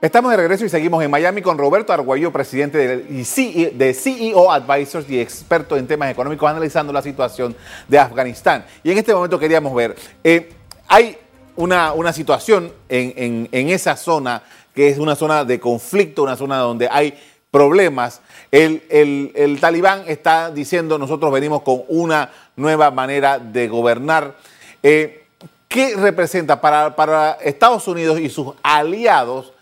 Estamos 0.00 0.30
de 0.30 0.36
regreso 0.36 0.64
y 0.64 0.68
seguimos 0.68 1.02
en 1.02 1.10
Miami 1.10 1.42
con 1.42 1.58
Roberto 1.58 1.92
Arguello, 1.92 2.30
presidente 2.30 2.78
de, 2.78 3.94
CEO 3.94 4.52
Advisors 4.52 5.10
y 5.10 5.18
experto 5.18 5.76
en 5.76 5.88
temas 5.88 6.08
económicos, 6.08 6.48
analizando 6.48 6.92
la 6.92 7.02
situación 7.02 7.56
de 7.88 7.98
Afganistán. 7.98 8.64
Y 8.84 8.92
en 8.92 8.98
este 8.98 9.12
momento 9.12 9.40
queríamos 9.40 9.74
ver, 9.74 9.96
eh, 10.22 10.52
hay 10.86 11.18
una, 11.56 12.12
situación 12.12 12.72
en, 12.88 13.48
esa 13.70 13.96
zona 13.96 14.44
que 14.72 14.88
es 14.88 14.98
una 14.98 15.16
zona 15.16 15.44
de 15.44 15.58
conflicto, 15.58 16.22
una 16.22 16.36
zona 16.36 16.58
donde 16.58 16.88
hay 16.88 17.14
problemas. 17.54 18.20
El, 18.50 19.58
talibán 19.60 20.02
está 20.08 20.50
diciendo 20.50 20.98
nosotros 20.98 21.30
venimos 21.30 21.62
con 21.62 21.82
una 21.86 22.28
nueva 22.56 22.90
manera 22.90 23.38
de 23.38 23.68
gobernar. 23.68 24.34
Eh, 24.82 25.22
¿Qué 25.68 25.94
representa 25.94 26.60
para, 26.60 26.96
para 26.96 27.38
Estados 27.44 27.86
Unidos 27.86 28.18
y 28.18 28.28
sus 28.28 28.54
aliados 28.60 29.52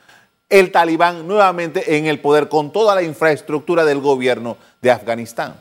el 0.48 0.72
talibán 0.72 1.28
nuevamente 1.28 1.98
en 1.98 2.06
el 2.06 2.18
poder 2.18 2.48
con 2.48 2.72
toda 2.72 2.94
la 2.94 3.02
infraestructura 3.02 3.84
del 3.84 4.00
gobierno 4.00 4.56
de 4.80 4.90
Afganistán? 4.90 5.54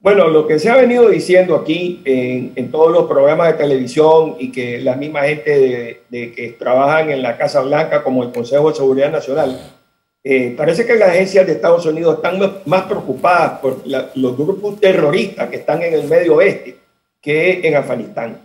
Bueno, 0.00 0.26
lo 0.26 0.44
que 0.44 0.58
se 0.58 0.70
ha 0.70 0.76
venido 0.76 1.08
diciendo 1.08 1.54
aquí 1.54 2.02
en, 2.04 2.70
todos 2.72 2.90
los 2.90 3.06
programas 3.06 3.52
de 3.52 3.58
televisión 3.58 4.34
y 4.40 4.50
que 4.50 4.80
la 4.80 4.96
misma 4.96 5.22
gente 5.22 6.02
de, 6.10 6.32
que 6.32 6.56
trabajan 6.58 7.10
en 7.10 7.22
la 7.22 7.36
Casa 7.36 7.60
Blanca 7.60 8.02
como 8.02 8.24
el 8.24 8.32
Consejo 8.32 8.70
de 8.70 8.76
Seguridad 8.76 9.12
Nacional, 9.12 9.77
eh, 10.24 10.54
parece 10.56 10.84
que 10.84 10.96
las 10.96 11.10
agencias 11.10 11.46
de 11.46 11.52
Estados 11.52 11.86
Unidos 11.86 12.16
están 12.16 12.38
más 12.66 12.82
preocupadas 12.82 13.60
por 13.60 13.78
los 13.86 14.36
grupos 14.36 14.80
terroristas 14.80 15.48
que 15.48 15.56
están 15.56 15.82
en 15.82 15.94
el 15.94 16.04
medio 16.04 16.36
oeste 16.36 16.76
que 17.20 17.66
en 17.66 17.76
Afganistán. 17.76 18.38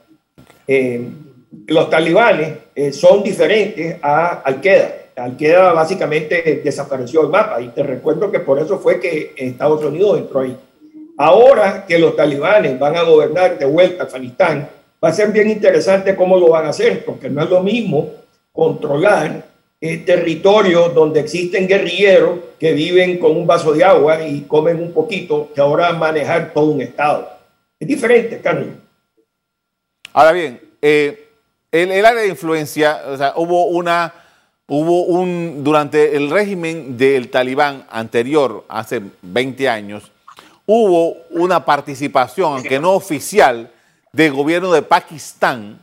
Eh, 0.68 1.08
los 1.68 1.89
talibanes 1.89 2.53
eh, 2.75 2.92
son 2.92 3.24
diferentes 3.24 3.98
a 4.01 4.42
Al-Qaeda. 4.42 4.96
Al-Qaeda 5.15 5.74
básicamente 5.74 6.62
desapareció 6.63 7.22
del 7.22 7.32
mapa 7.32 7.62
y 7.62 7.68
te 7.70 7.84
recuerdo 7.84 8.32
que 8.32 8.39
por 8.39 8.60
eso 8.60 8.80
fue 8.80 9.00
que 9.00 9.34
Estados 9.36 9.84
Unidos 9.84 10.20
entró 10.20 10.42
ahí. 10.42 10.58
Ahora 11.18 11.86
que 11.88 12.00
los 12.00 12.15
talibanes 12.15 12.80
van 12.80 12.96
a 12.96 13.03
gobernar 13.03 13.58
de 13.58 13.65
vuelta 13.65 14.03
Afganistán, 14.03 14.68
va 15.03 15.10
a 15.10 15.13
ser 15.13 15.32
bien 15.32 15.50
interesante 15.50 16.15
cómo 16.15 16.38
lo 16.38 16.50
van 16.50 16.65
a 16.65 16.70
hacer, 16.70 17.06
porque 17.06 17.30
no 17.30 17.44
es 17.44 17.50
lo 17.50 17.62
mismo 17.62 18.12
controlar 18.51 19.52
eh, 19.86 19.98
territorios 19.98 20.96
donde 20.96 21.20
existen 21.20 21.68
guerrilleros 21.68 22.40
que 22.58 22.72
viven 22.72 23.18
con 23.20 23.36
un 23.36 23.46
vaso 23.46 23.74
de 23.74 23.84
agua 23.84 24.25
y 24.25 24.44
comen 24.44 24.82
un 24.82 24.94
poquito, 24.94 25.52
que 25.54 25.60
ahora 25.60 25.92
manejar 25.92 26.54
todo 26.54 26.68
un 26.68 26.80
estado. 26.80 27.30
Es 27.78 27.86
diferente, 27.86 28.40
Carlos. 28.40 28.70
Ahora 30.13 30.32
bien, 30.32 30.62
eh, 30.82 31.28
el, 31.70 31.92
el, 31.92 32.06
área 32.06 32.22
de 32.22 32.30
influencia, 32.30 33.02
o 33.08 33.18
sea, 33.18 33.34
hubo 33.36 33.66
una, 33.66 34.13
hubo 34.70 35.04
un, 35.04 35.66
durante 35.66 36.16
el 36.16 36.30
régimen 36.30 36.96
del 36.96 37.30
talibán 37.30 37.86
anterior, 37.90 38.63
hace 38.70 39.02
20 39.22 39.68
años, 39.68 40.13
hubo 40.66 41.18
una 41.32 41.66
participación, 41.66 42.54
aunque 42.54 42.80
no 42.80 42.94
oficial, 42.94 43.70
del 44.13 44.32
gobierno 44.32 44.72
de 44.72 44.82
Pakistán 44.82 45.78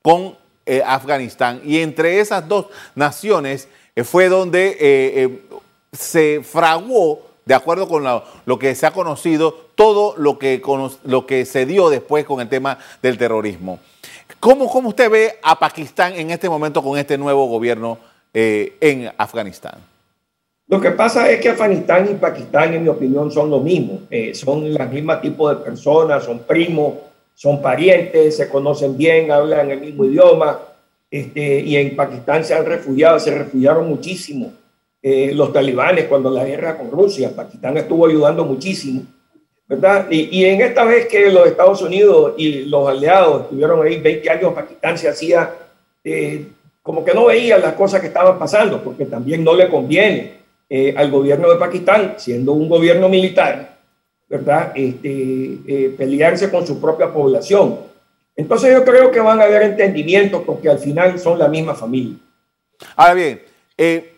con 0.00 0.36
eh, 0.64 0.80
Afganistán. 0.86 1.60
Y 1.64 1.80
entre 1.80 2.20
esas 2.20 2.46
dos 2.46 2.66
naciones 2.94 3.68
eh, 3.96 4.04
fue 4.04 4.28
donde 4.28 4.76
eh, 4.78 5.40
se 5.90 6.40
fraguó, 6.44 7.20
de 7.44 7.54
acuerdo 7.54 7.88
con 7.88 8.04
lo, 8.04 8.58
que 8.60 8.74
se 8.76 8.86
ha 8.86 8.92
conocido, 8.92 9.52
todo 9.74 10.14
lo 10.16 10.38
que, 10.38 10.62
lo 11.02 11.26
que 11.26 11.44
se 11.46 11.66
dio 11.66 11.90
después 11.90 12.24
con 12.24 12.40
el 12.40 12.48
tema 12.48 12.78
del 13.02 13.18
terrorismo. 13.18 13.80
¿Cómo, 14.38 14.68
¿Cómo, 14.68 14.90
usted 14.90 15.10
ve 15.10 15.38
a 15.42 15.58
Pakistán 15.58 16.14
en 16.14 16.30
este 16.30 16.48
momento 16.48 16.80
con 16.80 16.96
este 16.96 17.18
nuevo 17.18 17.46
gobierno 17.46 17.98
en 18.32 19.10
Afganistán? 19.18 19.74
Lo 20.68 20.80
que 20.80 20.92
pasa 20.92 21.28
es 21.28 21.40
que 21.40 21.50
Afganistán 21.50 22.08
y 22.08 22.14
Pakistán, 22.14 22.72
en 22.72 22.84
mi 22.84 22.88
opinión, 22.88 23.32
son 23.32 23.50
lo 23.50 23.58
mismo. 23.58 24.02
son 24.34 24.64
el 24.64 24.88
mismo 24.88 25.18
tipo 25.18 25.48
de 25.48 25.56
personas, 25.56 26.24
son 26.24 26.38
primos, 26.40 26.94
son 27.34 27.60
parientes, 27.60 28.36
se 28.36 28.48
conocen 28.48 28.96
bien, 28.96 29.30
hablan 29.30 29.70
el 29.70 29.80
mismo 29.80 30.04
idioma. 30.04 30.60
Este, 31.10 31.60
y 31.60 31.76
en 31.76 31.94
Pakistán 31.94 32.44
se 32.44 32.54
han 32.54 32.64
refugiado, 32.64 33.18
se 33.18 33.34
refugiaron 33.36 33.86
muchísimo 33.88 34.52
eh, 35.02 35.32
los 35.34 35.52
talibanes 35.52 36.04
cuando 36.06 36.30
la 36.30 36.44
guerra 36.44 36.78
con 36.78 36.90
Rusia. 36.90 37.34
Pakistán 37.34 37.76
estuvo 37.76 38.06
ayudando 38.06 38.44
muchísimo, 38.44 39.02
¿verdad? 39.66 40.06
Y, 40.10 40.44
en 40.44 40.60
esta 40.60 40.84
vez 40.84 41.06
que 41.06 41.30
los 41.30 41.46
Estados 41.46 41.82
Unidos 41.82 42.34
y 42.36 42.66
los 42.66 42.88
aliados 42.88 43.42
estuvieron 43.42 43.84
ahí 43.84 44.00
20 44.00 44.30
años, 44.30 44.54
Pakistán 44.54 44.96
se 44.96 45.08
hacía 45.08 45.52
eh, 46.04 46.46
como 46.82 47.04
que 47.04 47.14
no 47.14 47.26
veía 47.26 47.58
las 47.58 47.74
cosas 47.74 48.00
que 48.00 48.08
estaban 48.08 48.38
pasando, 48.38 48.82
porque 48.82 49.06
también 49.06 49.42
no 49.44 49.54
le 49.54 49.68
conviene 49.68 50.34
eh, 50.68 50.94
al 50.96 51.10
gobierno 51.10 51.50
de 51.50 51.56
Pakistán, 51.56 52.14
siendo 52.16 52.52
un 52.52 52.68
gobierno 52.68 53.08
militar, 53.08 53.71
¿verdad? 54.32 54.72
Este, 54.74 55.58
eh, 55.66 55.94
pelearse 55.94 56.50
con 56.50 56.66
su 56.66 56.80
propia 56.80 57.12
población. 57.12 57.80
Entonces 58.34 58.72
yo 58.72 58.82
creo 58.82 59.10
que 59.10 59.20
van 59.20 59.38
a 59.42 59.44
haber 59.44 59.60
entendimientos 59.60 60.42
porque 60.46 60.70
al 60.70 60.78
final 60.78 61.18
son 61.18 61.38
la 61.38 61.48
misma 61.48 61.74
familia. 61.74 62.16
Ahora 62.96 63.12
bien, 63.12 63.42
eh, 63.76 64.14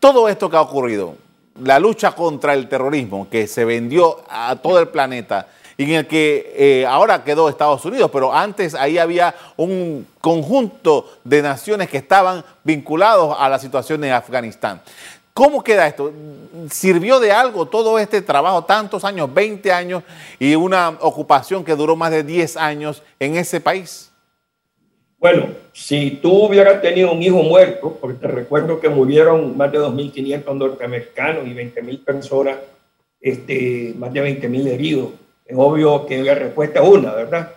todo 0.00 0.28
esto 0.28 0.50
que 0.50 0.56
ha 0.56 0.62
ocurrido, 0.62 1.14
la 1.62 1.78
lucha 1.78 2.10
contra 2.10 2.54
el 2.54 2.68
terrorismo 2.68 3.28
que 3.30 3.46
se 3.46 3.64
vendió 3.64 4.16
a 4.28 4.56
todo 4.56 4.80
el 4.80 4.88
planeta, 4.88 5.46
y 5.76 5.84
en 5.84 5.90
el 5.90 6.06
que 6.08 6.52
eh, 6.56 6.86
ahora 6.86 7.22
quedó 7.22 7.48
Estados 7.48 7.84
Unidos, 7.84 8.10
pero 8.12 8.34
antes 8.34 8.74
ahí 8.74 8.98
había 8.98 9.34
un 9.56 10.06
conjunto 10.20 11.08
de 11.22 11.40
naciones 11.40 11.88
que 11.88 11.98
estaban 11.98 12.44
vinculados 12.64 13.34
a 13.38 13.48
la 13.48 13.58
situación 13.60 14.02
en 14.04 14.12
Afganistán. 14.12 14.82
¿Cómo 15.40 15.64
queda 15.64 15.86
esto? 15.86 16.12
¿Sirvió 16.70 17.18
de 17.18 17.32
algo 17.32 17.64
todo 17.64 17.98
este 17.98 18.20
trabajo, 18.20 18.62
tantos 18.62 19.06
años, 19.06 19.32
20 19.32 19.72
años 19.72 20.02
y 20.38 20.54
una 20.54 20.90
ocupación 21.00 21.64
que 21.64 21.74
duró 21.74 21.96
más 21.96 22.10
de 22.10 22.22
10 22.22 22.58
años 22.58 23.02
en 23.18 23.36
ese 23.36 23.58
país? 23.58 24.12
Bueno, 25.18 25.46
si 25.72 26.10
tú 26.10 26.44
hubieras 26.44 26.82
tenido 26.82 27.10
un 27.10 27.22
hijo 27.22 27.42
muerto, 27.42 27.96
porque 27.98 28.18
te 28.18 28.28
recuerdo 28.28 28.80
que 28.80 28.90
murieron 28.90 29.56
más 29.56 29.72
de 29.72 29.78
2.500 29.78 30.54
norteamericanos 30.54 31.46
y 31.46 31.54
20.000 31.54 32.04
personas, 32.04 32.58
este, 33.18 33.94
más 33.96 34.12
de 34.12 34.22
20.000 34.22 34.66
heridos, 34.66 35.08
es 35.46 35.56
obvio 35.56 36.04
que 36.04 36.22
la 36.22 36.34
respuesta 36.34 36.82
es 36.82 36.86
una, 36.86 37.14
¿verdad? 37.14 37.50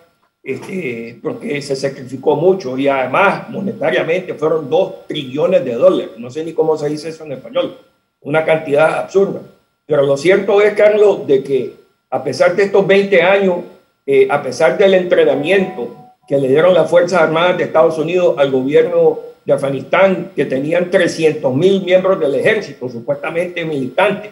Este, 0.44 1.20
porque 1.24 1.62
se 1.62 1.74
sacrificó 1.74 2.36
mucho 2.36 2.78
y 2.78 2.90
además 2.90 3.50
monetariamente 3.50 4.34
fueron 4.34 4.70
dos 4.70 5.08
trillones 5.08 5.64
de 5.64 5.74
dólares. 5.74 6.12
No 6.18 6.30
sé 6.30 6.44
ni 6.44 6.52
cómo 6.52 6.78
se 6.78 6.90
dice 6.90 7.10
eso 7.10 7.24
en 7.24 7.32
español. 7.32 7.78
Una 8.22 8.44
cantidad 8.44 9.00
absurda. 9.00 9.42
Pero 9.86 10.04
lo 10.04 10.18
cierto 10.18 10.62
es, 10.62 10.74
Carlos, 10.74 11.26
de 11.26 11.44
que 11.44 11.74
a 12.10 12.22
pesar 12.22 12.56
de 12.58 12.64
estos 12.64 12.86
20 12.86 13.22
años, 13.22 13.60
eh, 14.06 14.28
a 14.30 14.44
pesar 14.44 14.78
del 14.78 14.94
entrenamiento 14.96 15.96
que 16.28 16.38
le 16.38 16.50
dieron 16.50 16.74
las 16.74 16.90
Fuerzas 16.90 17.22
Armadas 17.22 17.58
de 17.58 17.64
Estados 17.64 17.98
Unidos 17.98 18.36
al 18.38 18.52
gobierno 18.52 19.20
de 19.46 19.54
Afganistán, 19.54 20.32
que 20.36 20.46
tenían 20.46 20.92
300 20.92 21.56
mil 21.56 21.84
miembros 21.84 22.20
del 22.20 22.36
ejército, 22.36 22.90
supuestamente 22.90 23.64
militantes, 23.66 24.32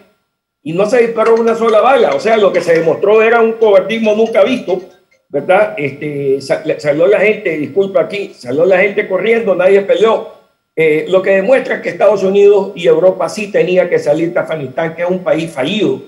y 0.63 0.73
no 0.73 0.85
se 0.85 1.05
disparó 1.05 1.35
una 1.35 1.55
sola 1.55 1.81
bala. 1.81 2.15
O 2.15 2.19
sea, 2.19 2.37
lo 2.37 2.51
que 2.51 2.61
se 2.61 2.79
demostró 2.79 3.21
era 3.21 3.41
un 3.41 3.53
cobardismo 3.53 4.13
nunca 4.13 4.43
visto 4.43 4.81
¿verdad? 5.31 5.75
Este, 5.77 6.39
salió 6.41 7.07
la 7.07 7.19
gente, 7.19 7.57
disculpa 7.57 8.01
aquí, 8.01 8.33
salió 8.37 8.65
la 8.65 8.79
gente 8.79 9.07
corriendo, 9.07 9.55
nadie 9.55 9.81
peleó. 9.81 10.41
Eh, 10.75 11.05
lo 11.07 11.21
que 11.21 11.31
demuestra 11.31 11.81
que 11.81 11.89
Estados 11.89 12.23
Unidos 12.23 12.73
y 12.75 12.85
Europa 12.85 13.29
sí 13.29 13.51
tenía 13.51 13.89
que 13.89 13.97
salir 13.97 14.33
de 14.33 14.39
Afganistán, 14.39 14.93
que 14.93 15.03
es 15.03 15.09
un 15.09 15.23
país 15.23 15.49
fallido. 15.49 16.01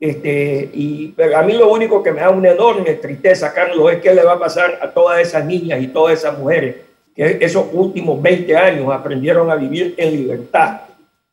Este, 0.00 0.70
y 0.74 1.14
a 1.34 1.42
mí 1.42 1.52
lo 1.52 1.72
único 1.72 2.02
que 2.02 2.10
me 2.12 2.20
da 2.20 2.30
una 2.30 2.50
enorme 2.50 2.94
tristeza, 2.94 3.54
Carlos, 3.54 3.92
es 3.92 4.00
qué 4.00 4.12
le 4.12 4.24
va 4.24 4.32
a 4.32 4.38
pasar 4.38 4.78
a 4.82 4.90
todas 4.90 5.20
esas 5.20 5.44
niñas 5.44 5.80
y 5.80 5.88
todas 5.88 6.18
esas 6.18 6.36
mujeres 6.36 6.76
que 7.14 7.38
esos 7.40 7.66
últimos 7.72 8.20
20 8.20 8.56
años 8.56 8.92
aprendieron 8.92 9.48
a 9.50 9.54
vivir 9.54 9.94
en 9.96 10.10
libertad. 10.10 10.80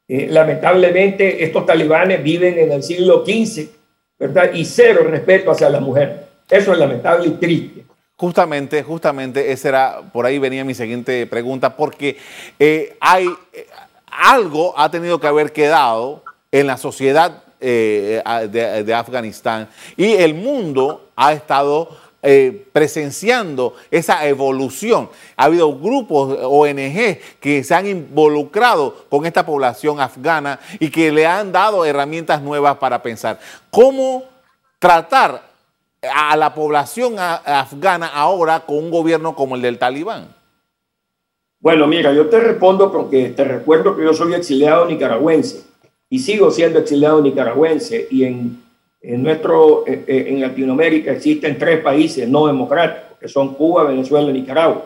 Eh, 0.08 0.28
lamentablemente, 0.30 1.44
estos 1.44 1.66
talibanes 1.66 2.22
viven 2.22 2.58
en 2.60 2.72
el 2.72 2.84
siglo 2.84 3.26
XV, 3.26 3.68
¿verdad? 4.20 4.54
Y 4.54 4.64
cero 4.64 5.02
respeto 5.10 5.50
hacia 5.50 5.70
la 5.70 5.80
mujer. 5.80 6.31
Eso 6.52 6.74
es 6.74 6.78
lamentable 6.78 7.28
y 7.28 7.32
triste. 7.32 7.86
Justamente, 8.18 8.84
justamente, 8.84 9.52
esa 9.54 9.70
era, 9.70 10.02
por 10.12 10.26
ahí 10.26 10.38
venía 10.38 10.66
mi 10.66 10.76
siguiente 10.76 11.26
pregunta, 11.26 11.76
porque 11.78 12.18
eh, 12.60 12.98
hay 13.00 13.28
eh, 13.54 13.66
algo 14.06 14.78
ha 14.78 14.92
tenido 14.92 15.20
que 15.20 15.28
haber 15.28 15.54
quedado 15.54 16.24
en 16.52 16.68
la 16.68 16.76
sociedad 16.76 17.44
eh, 17.62 18.22
de, 18.52 18.94
Afganistán 18.94 19.70
y 19.96 20.12
el 20.12 20.34
mundo 20.34 21.10
ha 21.16 21.32
estado 21.34 21.98
presenciando 22.72 23.74
esa 23.90 24.28
evolución. 24.28 25.10
Ha 25.36 25.46
habido 25.46 25.76
grupos, 25.76 26.38
ONG, 26.44 27.18
que 27.40 27.64
se 27.64 27.74
han 27.74 27.88
involucrado 27.88 29.06
con 29.10 29.26
esta 29.26 29.44
población 29.44 30.00
afgana 30.00 30.60
y 30.80 30.92
que 30.92 31.12
le 31.12 31.26
han 31.26 31.52
dado 31.52 31.84
herramientas 31.84 32.40
nuevas 32.44 32.78
para 32.78 33.02
pensar. 33.02 33.40
¿Cómo 33.72 34.26
tratar 34.78 35.51
a 36.02 36.36
la 36.36 36.54
población 36.54 37.16
afgana 37.20 38.08
ahora 38.08 38.62
con 38.62 38.78
un 38.78 38.92
gobierno 38.92 39.36
como 39.36 39.56
el 39.56 39.62
del 39.62 39.78
talibán? 39.78 40.28
Bueno, 41.60 41.86
mira, 41.86 42.12
yo 42.12 42.28
te 42.28 42.40
respondo 42.40 42.92
porque 42.92 43.30
te 43.30 43.44
recuerdo 43.44 43.96
que 43.96 44.04
yo 44.04 44.14
soy 44.14 44.34
exiliado 44.34 44.86
nicaragüense 44.88 45.64
y 46.10 46.18
sigo 46.18 46.50
siendo 46.50 46.80
exiliado 46.80 47.22
nicaragüense 47.22 48.08
y 48.10 48.24
en, 48.24 48.64
en 49.02 49.22
nuestro, 49.22 49.86
eh, 49.86 50.04
eh, 50.08 50.26
en 50.30 50.42
Latinoamérica 50.42 51.12
existen 51.12 51.60
tres 51.60 51.82
países 51.82 52.28
no 52.28 52.48
democráticos, 52.48 53.20
que 53.20 53.28
son 53.28 53.54
Cuba, 53.54 53.84
Venezuela 53.84 54.32
y 54.32 54.34
Nicaragua. 54.34 54.86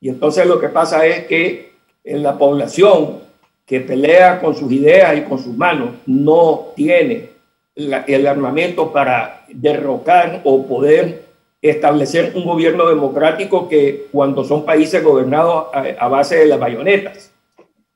Y 0.00 0.08
entonces 0.08 0.44
lo 0.46 0.58
que 0.58 0.68
pasa 0.68 1.06
es 1.06 1.26
que 1.26 1.72
en 2.02 2.22
la 2.24 2.36
población 2.36 3.20
que 3.64 3.80
pelea 3.80 4.40
con 4.40 4.56
sus 4.56 4.72
ideas 4.72 5.16
y 5.16 5.22
con 5.22 5.38
sus 5.38 5.56
manos 5.56 5.90
no 6.06 6.72
tiene 6.74 7.37
el 7.78 8.26
armamento 8.26 8.92
para 8.92 9.44
derrocar 9.48 10.40
o 10.44 10.66
poder 10.66 11.22
establecer 11.62 12.32
un 12.34 12.44
gobierno 12.44 12.88
democrático 12.88 13.68
que 13.68 14.06
cuando 14.10 14.44
son 14.44 14.64
países 14.64 15.02
gobernados 15.02 15.66
a, 15.72 16.08
base 16.08 16.36
de 16.36 16.46
las 16.46 16.58
bayonetas. 16.58 17.32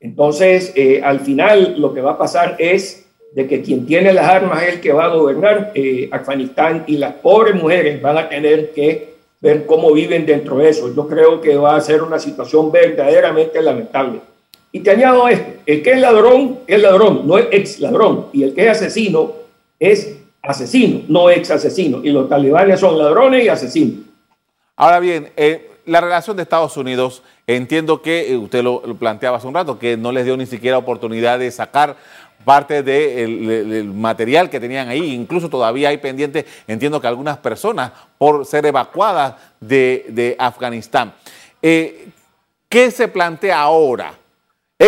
Entonces, 0.01 0.73
eh, 0.77 1.01
al 1.03 1.21
final 1.21 1.81
lo 1.81 1.93
que 1.93 2.01
va 2.01 2.13
a 2.13 2.19
pasar 2.19 2.57
es 2.59 3.07
de 3.35 3.47
que 3.47 3.63
quien 3.63 3.87
tiene 3.87 4.13
las 4.13 4.29
armas 4.29 4.63
es 4.63 4.75
el 4.75 4.81
que 4.81 4.93
va 4.93 5.07
a 5.07 5.15
gobernar 5.15 5.73
eh, 5.75 6.09
Afganistán 6.13 6.85
y 6.87 6.97
las 6.97 7.15
pobres 7.15 7.55
mujeres 7.55 8.01
van 8.03 8.19
a 8.19 8.29
tener 8.29 8.73
que 8.73 9.15
ver 9.41 9.67
cómo 9.67 9.93
viven 9.93 10.27
dentro 10.27 10.59
de 10.59 10.69
eso. 10.69 10.95
Yo 10.95 11.09
creo 11.09 11.41
que 11.41 11.57
va 11.57 11.77
a 11.77 11.81
ser 11.81 12.03
una 12.03 12.19
situación 12.19 12.71
verdaderamente 12.71 13.61
lamentable. 13.63 14.21
Y 14.71 14.81
te 14.81 14.91
añado 14.91 15.29
esto, 15.29 15.61
el 15.67 15.83
que 15.83 15.93
es 15.93 16.01
ladrón 16.01 16.61
es 16.67 16.81
ladrón, 16.81 17.27
no 17.27 17.37
es 17.39 17.47
ex 17.51 17.81
ladrón, 17.81 18.27
y 18.33 18.43
el 18.43 18.55
que 18.55 18.65
es 18.65 18.71
asesino 18.71 19.42
es 19.83 20.17
asesino, 20.43 21.03
no 21.09 21.29
ex 21.29 21.51
asesino. 21.51 22.01
Y 22.05 22.11
los 22.11 22.29
talibanes 22.29 22.79
son 22.79 22.97
ladrones 22.97 23.45
y 23.45 23.49
asesinos. 23.49 24.07
Ahora 24.77 25.01
bien, 25.01 25.31
eh, 25.37 25.71
la 25.87 26.01
relación 26.01 26.37
de 26.37 26.45
Estados 26.45 26.77
Unidos, 26.77 27.25
entiendo 27.49 28.01
que 28.01 28.33
eh, 28.33 28.37
usted 28.37 28.63
lo, 28.63 28.81
planteaba 28.97 29.39
hace 29.39 29.49
un 29.49 29.55
rato, 29.55 29.81
que 29.81 29.97
no 29.97 30.13
les 30.13 30.25
dio 30.25 30.37
ni 30.37 30.47
siquiera 30.47 30.79
oportunidad 30.79 31.41
de 31.41 31.51
sacar 31.51 31.97
parte 32.45 32.83
del 32.85 33.93
material 33.93 34.51
que 34.51 34.61
tenían 34.61 34.89
ahí. 34.89 35.15
Incluso 35.15 35.49
todavía 35.49 35.89
hay 35.89 35.99
pendientes, 35.99 36.45
entiendo 36.69 37.01
que 37.01 37.09
algunas 37.09 37.39
personas 37.39 37.91
por 38.19 38.47
ser 38.47 38.65
evacuadas 38.67 39.35
de, 39.61 40.37
Afganistán. 40.39 41.13
Eh, 41.61 42.09
¿Qué 42.69 42.91
se 42.91 43.09
plantea 43.09 43.61
ahora? 43.61 44.15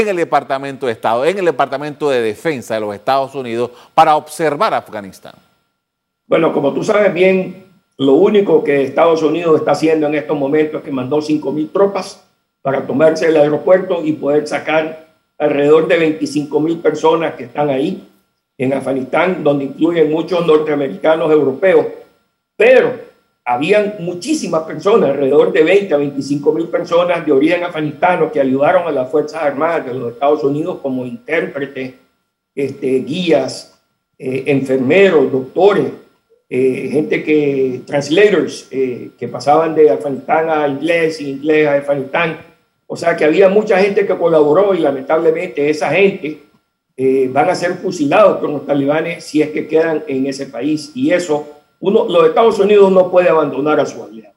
En 0.00 0.08
el 0.08 0.16
Departamento 0.16 0.86
de 0.86 0.92
Estado, 0.92 1.24
en 1.24 1.38
el 1.38 1.44
Departamento 1.44 2.10
de 2.10 2.20
Defensa 2.20 2.74
de 2.74 2.80
los 2.80 2.94
Estados 2.94 3.32
Unidos 3.36 3.70
para 3.94 4.16
observar 4.16 4.74
Afganistán? 4.74 5.34
Bueno, 6.26 6.52
como 6.52 6.74
tú 6.74 6.82
sabes 6.82 7.14
bien, 7.14 7.66
lo 7.98 8.14
único 8.14 8.64
que 8.64 8.82
Estados 8.82 9.22
Unidos 9.22 9.60
está 9.60 9.70
haciendo 9.70 10.08
en 10.08 10.16
estos 10.16 10.36
momentos 10.36 10.80
es 10.80 10.84
que 10.84 10.90
mandó 10.90 11.22
5 11.22 11.52
mil 11.52 11.70
tropas 11.70 12.24
para 12.60 12.84
tomarse 12.84 13.28
el 13.28 13.36
aeropuerto 13.36 14.04
y 14.04 14.14
poder 14.14 14.48
sacar 14.48 15.06
alrededor 15.38 15.86
de 15.86 15.98
25 15.98 16.60
mil 16.60 16.78
personas 16.78 17.34
que 17.34 17.44
están 17.44 17.70
ahí. 17.70 18.08
en 18.56 18.72
Afganistán, 18.72 19.42
donde 19.42 19.64
incluyen 19.64 20.12
muchos 20.12 20.46
norteamericanos 20.46 21.30
europeos, 21.30 21.86
pero 22.56 22.94
habían 23.44 23.96
muchísimas 23.98 24.62
personas, 24.62 25.10
alrededor 25.10 25.52
de 25.52 25.62
20 25.62 25.94
a 25.94 25.98
25 25.98 26.52
mil 26.52 26.68
personas 26.68 27.26
de 27.26 27.32
origen 27.32 27.62
afganistano 27.62 28.32
que 28.32 28.40
ayudaron 28.40 28.88
a 28.88 28.90
las 28.90 29.10
Fuerzas 29.10 29.42
Armadas 29.42 29.86
de 29.86 29.94
los 29.94 30.12
Estados 30.12 30.42
Unidos 30.42 30.78
como 30.80 31.04
intérpretes, 31.04 31.94
este, 32.54 33.00
guías, 33.00 33.74
eh, 34.18 34.44
enfermeros, 34.46 35.30
doctores, 35.30 35.86
eh, 36.48 36.88
gente 36.90 37.22
que, 37.22 37.82
translators, 37.84 38.68
eh, 38.70 39.10
que 39.18 39.28
pasaban 39.28 39.74
de 39.74 39.90
Afganistán 39.90 40.48
a 40.48 40.66
inglés 40.68 41.20
y 41.20 41.30
inglés 41.30 41.66
a 41.66 41.74
Afganistán. 41.74 42.38
O 42.86 42.96
sea 42.96 43.16
que 43.16 43.24
había 43.24 43.48
mucha 43.48 43.78
gente 43.78 44.06
que 44.06 44.16
colaboró 44.16 44.72
y 44.74 44.78
lamentablemente 44.78 45.68
esa 45.68 45.90
gente 45.90 46.40
van 47.30 47.50
a 47.50 47.56
ser 47.56 47.74
fusilados 47.74 48.38
por 48.38 48.48
los 48.48 48.64
talibanes 48.64 49.24
si 49.24 49.42
es 49.42 49.50
que 49.50 49.66
quedan 49.66 50.04
en 50.06 50.26
ese 50.26 50.46
país. 50.46 50.92
Y 50.94 51.10
eso, 51.10 51.63
uno, 51.84 52.06
los 52.08 52.28
Estados 52.28 52.58
Unidos 52.58 52.90
no 52.90 53.10
puede 53.10 53.28
abandonar 53.28 53.78
a 53.78 53.84
su 53.84 54.02
aliado. 54.02 54.32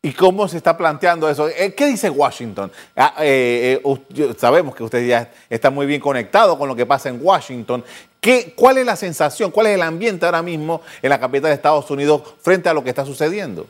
¿Y 0.00 0.12
cómo 0.12 0.46
se 0.46 0.56
está 0.56 0.76
planteando 0.76 1.28
eso? 1.28 1.48
Eh, 1.48 1.74
¿Qué 1.76 1.86
dice 1.86 2.08
Washington? 2.08 2.70
Ah, 2.94 3.14
eh, 3.20 3.82
eh, 3.84 4.34
sabemos 4.36 4.76
que 4.76 4.84
usted 4.84 5.04
ya 5.04 5.28
está 5.50 5.70
muy 5.70 5.86
bien 5.86 6.00
conectado 6.00 6.56
con 6.56 6.68
lo 6.68 6.76
que 6.76 6.86
pasa 6.86 7.08
en 7.08 7.18
Washington. 7.20 7.82
¿Qué, 8.20 8.52
¿Cuál 8.54 8.78
es 8.78 8.86
la 8.86 8.94
sensación, 8.94 9.50
cuál 9.50 9.66
es 9.66 9.74
el 9.74 9.82
ambiente 9.82 10.24
ahora 10.24 10.40
mismo 10.40 10.82
en 11.02 11.10
la 11.10 11.18
capital 11.18 11.50
de 11.50 11.56
Estados 11.56 11.90
Unidos 11.90 12.22
frente 12.40 12.68
a 12.68 12.74
lo 12.74 12.84
que 12.84 12.90
está 12.90 13.04
sucediendo? 13.04 13.66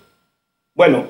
Bueno, 0.74 1.06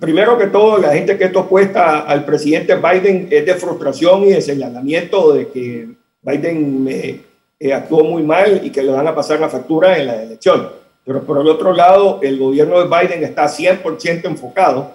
primero 0.00 0.38
que 0.38 0.46
todo, 0.46 0.78
la 0.78 0.94
gente 0.94 1.18
que 1.18 1.24
está 1.24 1.40
opuesta 1.40 2.00
al 2.00 2.24
presidente 2.24 2.74
Biden 2.74 3.28
es 3.30 3.44
de 3.44 3.54
frustración 3.54 4.24
y 4.24 4.30
de 4.30 4.40
señalamiento 4.40 5.34
de 5.34 5.48
que 5.48 5.88
Biden 6.22 7.24
actuó 7.72 8.04
muy 8.04 8.22
mal 8.22 8.60
y 8.62 8.70
que 8.70 8.82
le 8.82 8.92
van 8.92 9.06
a 9.06 9.14
pasar 9.14 9.40
la 9.40 9.48
factura 9.48 9.96
en 9.98 10.06
la 10.06 10.22
elección. 10.22 10.68
Pero 11.04 11.22
por 11.22 11.40
el 11.40 11.48
otro 11.48 11.72
lado, 11.72 12.20
el 12.22 12.38
gobierno 12.38 12.80
de 12.80 12.86
Biden 12.86 13.24
está 13.24 13.46
100% 13.46 14.24
enfocado 14.24 14.92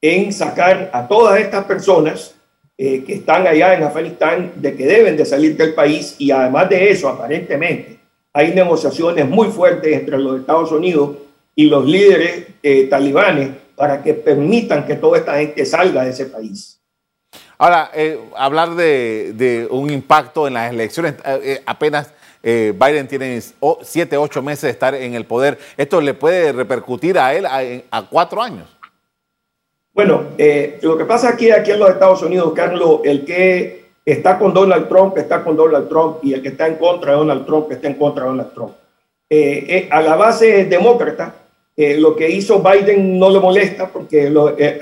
en 0.00 0.32
sacar 0.32 0.90
a 0.92 1.06
todas 1.06 1.38
estas 1.38 1.64
personas 1.64 2.34
eh, 2.78 3.04
que 3.04 3.14
están 3.16 3.46
allá 3.46 3.74
en 3.74 3.82
Afganistán 3.82 4.52
de 4.56 4.74
que 4.74 4.86
deben 4.86 5.16
de 5.16 5.26
salir 5.26 5.54
del 5.56 5.74
país 5.74 6.16
y 6.18 6.30
además 6.30 6.70
de 6.70 6.90
eso, 6.90 7.10
aparentemente, 7.10 7.98
hay 8.32 8.54
negociaciones 8.54 9.28
muy 9.28 9.48
fuertes 9.48 9.92
entre 9.92 10.16
los 10.18 10.40
Estados 10.40 10.72
Unidos 10.72 11.16
y 11.54 11.66
los 11.66 11.84
líderes 11.84 12.46
eh, 12.62 12.84
talibanes 12.84 13.50
para 13.76 14.02
que 14.02 14.14
permitan 14.14 14.86
que 14.86 14.94
toda 14.94 15.18
esta 15.18 15.36
gente 15.36 15.66
salga 15.66 16.04
de 16.04 16.10
ese 16.10 16.26
país. 16.26 16.79
Ahora, 17.62 17.90
eh, 17.94 18.18
hablar 18.36 18.70
de, 18.74 19.68
un 19.70 19.90
impacto 19.90 20.48
en 20.48 20.54
las 20.54 20.72
elecciones, 20.72 21.14
apenas 21.66 22.12
eh, 22.42 22.72
Biden 22.74 23.06
tiene 23.06 23.40
siete, 23.82 24.16
ocho 24.16 24.42
meses 24.42 24.62
de 24.62 24.70
estar 24.70 24.94
en 24.94 25.14
el 25.14 25.26
poder. 25.26 25.58
¿Esto 25.76 26.00
le 26.00 26.14
puede 26.14 26.52
repercutir 26.52 27.18
a 27.18 27.34
él 27.34 27.46
a, 27.46 28.02
cuatro 28.08 28.42
años? 28.42 28.68
Bueno, 29.92 30.28
eh, 30.38 30.78
lo 30.82 30.96
que 30.96 31.04
pasa 31.04 31.30
aquí, 31.30 31.50
aquí 31.50 31.72
en 31.72 31.80
los 31.80 31.90
Estados 31.90 32.22
Unidos, 32.22 32.52
Carlos, 32.54 33.00
el 33.04 33.24
que 33.24 33.90
está 34.04 34.38
con 34.38 34.54
Donald 34.54 34.88
Trump 34.88 35.18
está 35.18 35.44
con 35.44 35.56
Donald 35.56 35.88
Trump 35.88 36.18
y 36.22 36.32
el 36.32 36.42
que 36.42 36.48
está 36.48 36.66
en 36.66 36.76
contra 36.76 37.12
de 37.12 37.18
Donald 37.18 37.44
Trump 37.44 37.70
está 37.70 37.88
en 37.88 37.94
contra 37.94 38.24
de 38.24 38.30
Donald 38.30 38.54
Trump. 38.54 38.72
Eh, 39.28 39.88
a 39.90 40.00
la 40.00 40.16
base 40.16 40.64
demócrata, 40.64 41.34
lo 41.76 42.14
que 42.14 42.30
hizo 42.30 42.62
Biden 42.62 43.18
no 43.18 43.30
le 43.30 43.40
molesta 43.40 43.88
porque 43.88 44.32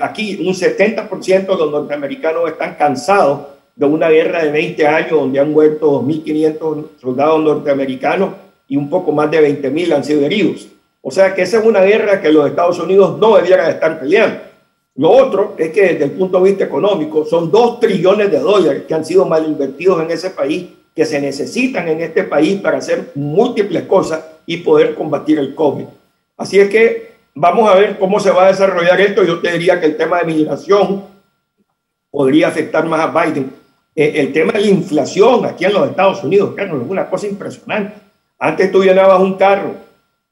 aquí 0.01 0.37
un 0.45 0.53
70% 0.53 1.45
de 1.45 1.55
los 1.55 1.71
norteamericanos 1.71 2.49
están 2.49 2.75
cansados 2.75 3.41
de 3.75 3.85
una 3.85 4.09
guerra 4.09 4.43
de 4.43 4.51
20 4.51 4.87
años 4.87 5.11
donde 5.11 5.39
han 5.39 5.51
muerto 5.51 6.01
2.500 6.01 6.85
soldados 6.99 7.41
norteamericanos 7.41 8.31
y 8.67 8.75
un 8.75 8.89
poco 8.89 9.13
más 9.13 9.31
de 9.31 9.61
20.000 9.61 9.93
han 9.93 10.03
sido 10.03 10.25
heridos. 10.25 10.67
O 11.01 11.09
sea 11.09 11.33
que 11.33 11.43
esa 11.43 11.59
es 11.59 11.65
una 11.65 11.79
guerra 11.81 12.19
que 12.19 12.29
los 12.29 12.45
Estados 12.49 12.77
Unidos 12.79 13.17
no 13.17 13.37
debieran 13.37 13.69
estar 13.69 13.97
peleando. 13.97 14.41
Lo 14.95 15.11
otro 15.11 15.55
es 15.57 15.69
que 15.69 15.93
desde 15.93 16.03
el 16.03 16.11
punto 16.11 16.39
de 16.39 16.49
vista 16.49 16.65
económico 16.65 17.23
son 17.23 17.49
2 17.49 17.79
trillones 17.79 18.29
de 18.29 18.39
dólares 18.39 18.83
que 18.85 18.93
han 18.93 19.05
sido 19.05 19.25
mal 19.25 19.45
invertidos 19.45 20.01
en 20.03 20.11
ese 20.11 20.31
país, 20.31 20.65
que 20.93 21.05
se 21.05 21.21
necesitan 21.21 21.87
en 21.87 22.01
este 22.01 22.23
país 22.23 22.59
para 22.59 22.79
hacer 22.79 23.11
múltiples 23.15 23.83
cosas 23.83 24.25
y 24.45 24.57
poder 24.57 24.95
combatir 24.95 25.39
el 25.39 25.55
COVID. 25.55 25.85
Así 26.39 26.59
es 26.59 26.69
que 26.69 27.11
vamos 27.35 27.69
a 27.69 27.75
ver 27.75 27.99
cómo 27.99 28.19
se 28.19 28.31
va 28.31 28.45
a 28.45 28.47
desarrollar 28.47 28.99
esto. 28.99 29.23
Yo 29.23 29.39
te 29.39 29.51
diría 29.51 29.79
que 29.79 29.85
el 29.85 29.97
tema 29.97 30.17
de 30.17 30.25
migración 30.25 31.03
podría 32.09 32.47
afectar 32.47 32.87
más 32.87 33.01
a 33.01 33.07
Biden 33.07 33.59
eh, 33.95 34.21
el 34.21 34.31
tema 34.31 34.53
de 34.53 34.61
la 34.61 34.67
inflación 34.67 35.45
aquí 35.45 35.65
en 35.65 35.73
los 35.73 35.89
Estados 35.89 36.23
Unidos, 36.23 36.53
Carlos, 36.55 36.83
es 36.83 36.89
una 36.89 37.09
cosa 37.09 37.27
impresionante. 37.27 37.95
Antes 38.39 38.71
tú 38.71 38.81
llenabas 38.81 39.19
un 39.19 39.33
carro 39.33 39.73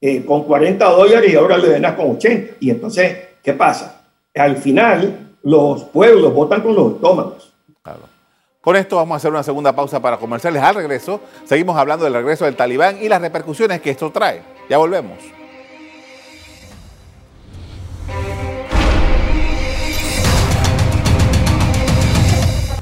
eh, 0.00 0.24
con 0.24 0.44
40 0.44 0.82
dólares 0.88 1.30
y 1.30 1.36
ahora 1.36 1.58
lo 1.58 1.66
llenas 1.66 1.92
con 1.92 2.12
80. 2.12 2.54
Y 2.60 2.70
entonces, 2.70 3.18
¿qué 3.42 3.52
pasa? 3.52 4.06
Al 4.34 4.56
final, 4.56 5.34
los 5.42 5.84
pueblos 5.84 6.32
votan 6.32 6.62
con 6.62 6.74
los 6.74 6.94
estómagos. 6.94 7.52
Con 8.62 8.76
esto 8.76 8.96
vamos 8.96 9.14
a 9.14 9.16
hacer 9.16 9.30
una 9.30 9.42
segunda 9.42 9.74
pausa 9.74 10.00
para 10.00 10.16
comerciales. 10.16 10.62
Al 10.62 10.74
regreso, 10.74 11.20
seguimos 11.44 11.76
hablando 11.76 12.04
del 12.04 12.14
regreso 12.14 12.46
del 12.46 12.56
talibán 12.56 13.02
y 13.02 13.08
las 13.10 13.20
repercusiones 13.20 13.82
que 13.82 13.90
esto 13.90 14.10
trae. 14.10 14.42
Ya 14.70 14.78
volvemos. 14.78 15.37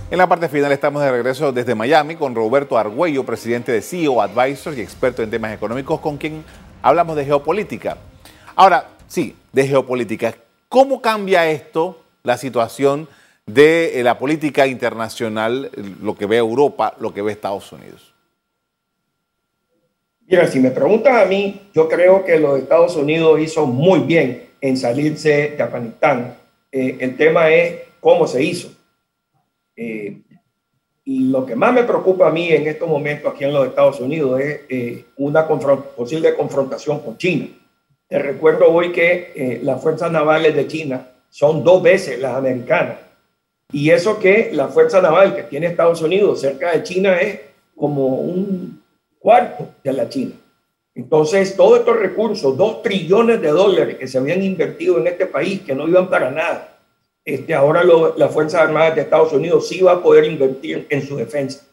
En 0.09 0.19
la 0.19 0.29
parte 0.29 0.49
final 0.49 0.71
estamos 0.71 1.03
de 1.03 1.11
regreso 1.11 1.51
desde 1.51 1.75
Miami 1.75 2.15
con 2.15 2.33
Roberto 2.33 2.79
Argüello, 2.79 3.25
presidente 3.25 3.73
de 3.73 3.83
CEO 3.83 4.23
Advisors 4.23 4.79
y 4.79 4.81
experto 4.81 5.21
en 5.21 5.31
temas 5.31 5.53
económicos, 5.53 5.99
con 5.99 6.17
quien 6.17 6.45
hablamos 6.81 7.17
de 7.17 7.25
geopolítica. 7.25 7.97
Ahora, 8.55 8.87
sí, 9.09 9.35
de 9.53 9.67
geopolítica. 9.67 10.33
¿Cómo 10.69 11.03
cambia 11.03 11.51
esto 11.51 12.05
la 12.23 12.37
situación 12.37 13.09
de 13.47 13.99
eh, 13.99 14.05
la 14.05 14.17
política 14.17 14.69
internacional, 14.69 15.73
lo 16.01 16.17
que 16.17 16.27
ve 16.27 16.37
Europa, 16.37 16.95
lo 17.01 17.13
que 17.13 17.23
ve 17.23 17.33
Estados 17.33 17.73
Unidos? 17.73 18.15
Mira, 20.29 20.47
si 20.47 20.61
me 20.61 20.71
preguntan 20.71 21.17
a 21.17 21.25
mí, 21.25 21.63
yo 21.75 21.89
creo 21.89 22.25
que 22.25 22.39
los 22.39 22.61
Estados 22.61 22.95
Unidos 22.95 23.41
hizo 23.41 23.67
muy 23.67 23.99
bien 24.01 24.51
en 24.61 24.77
salirse 24.77 25.55
de 25.57 25.63
Afganistán. 25.65 26.37
Eh, 26.71 26.97
el 27.01 27.17
tema 27.17 27.51
es 27.51 27.81
cómo 27.99 28.29
se 28.29 28.45
hizo. 28.45 28.76
Eh, 29.77 30.23
lo 31.05 31.47
que 31.47 31.55
más 31.55 31.73
me 31.73 31.85
preocupa 31.85 32.29
a 32.29 32.33
mí 32.33 32.49
en 32.49 32.67
estos 32.67 32.89
momentos 32.89 33.33
aquí 33.33 33.45
en 33.45 33.53
los 33.53 33.67
Estados 33.69 34.01
Unidos 34.01 34.41
es 34.41 34.61
eh, 34.69 35.05
una 35.19 35.47
posible 35.47 36.35
confrontación 36.35 37.01
con 37.01 37.17
China. 37.17 37.49
Te 38.09 38.19
recuerdo 38.19 38.73
hoy 38.73 38.91
que 38.91 39.33
eh, 39.35 39.61
las 39.63 39.81
fuerzas 39.81 40.11
navales 40.11 40.55
de 40.55 40.67
China 40.67 41.09
son 41.29 41.63
dos 41.63 41.83
veces 41.83 42.19
las 42.19 42.37
americanas. 42.37 42.99
Y 43.73 43.91
eso 43.91 44.19
que 44.19 44.51
la 44.53 44.69
fuerza 44.69 45.01
naval 45.01 45.35
que 45.35 45.43
tiene 45.45 45.67
Estados 45.67 46.01
Unidos 46.03 46.41
cerca 46.41 46.73
de 46.73 46.83
China 46.83 47.21
es 47.21 47.41
como 47.75 48.21
un 48.21 48.83
cuarto 49.19 49.75
de 49.83 49.93
la 49.93 50.09
China. 50.09 50.33
Entonces, 50.95 51.57
todos 51.57 51.81
estos 51.81 51.99
recursos, 51.99 52.57
dos 52.57 52.83
trillones 52.83 53.41
de 53.41 53.49
dólares 53.49 53.97
que 53.97 54.09
se 54.09 54.19
habían 54.19 54.43
invertido 54.43 54.99
en 54.99 55.09
este 55.09 55.27
país, 55.27 55.61
que 55.61 55.75
no 55.75 55.87
iban 55.87 56.09
para 56.09 56.31
nada, 56.31 56.76
este, 57.27 57.55
ahora 57.55 57.83
las 58.17 58.33
Fuerzas 58.33 58.63
Armadas 58.63 58.95
de 58.95 59.01
Estados 59.01 59.33
Unidos 59.33 59.69
sí 59.69 59.81
va 59.81 59.95
a 59.95 60.03
poder 60.03 60.25
invertir 60.25 60.87
en 60.89 61.05
su 61.05 61.17
defensa. 61.17 61.67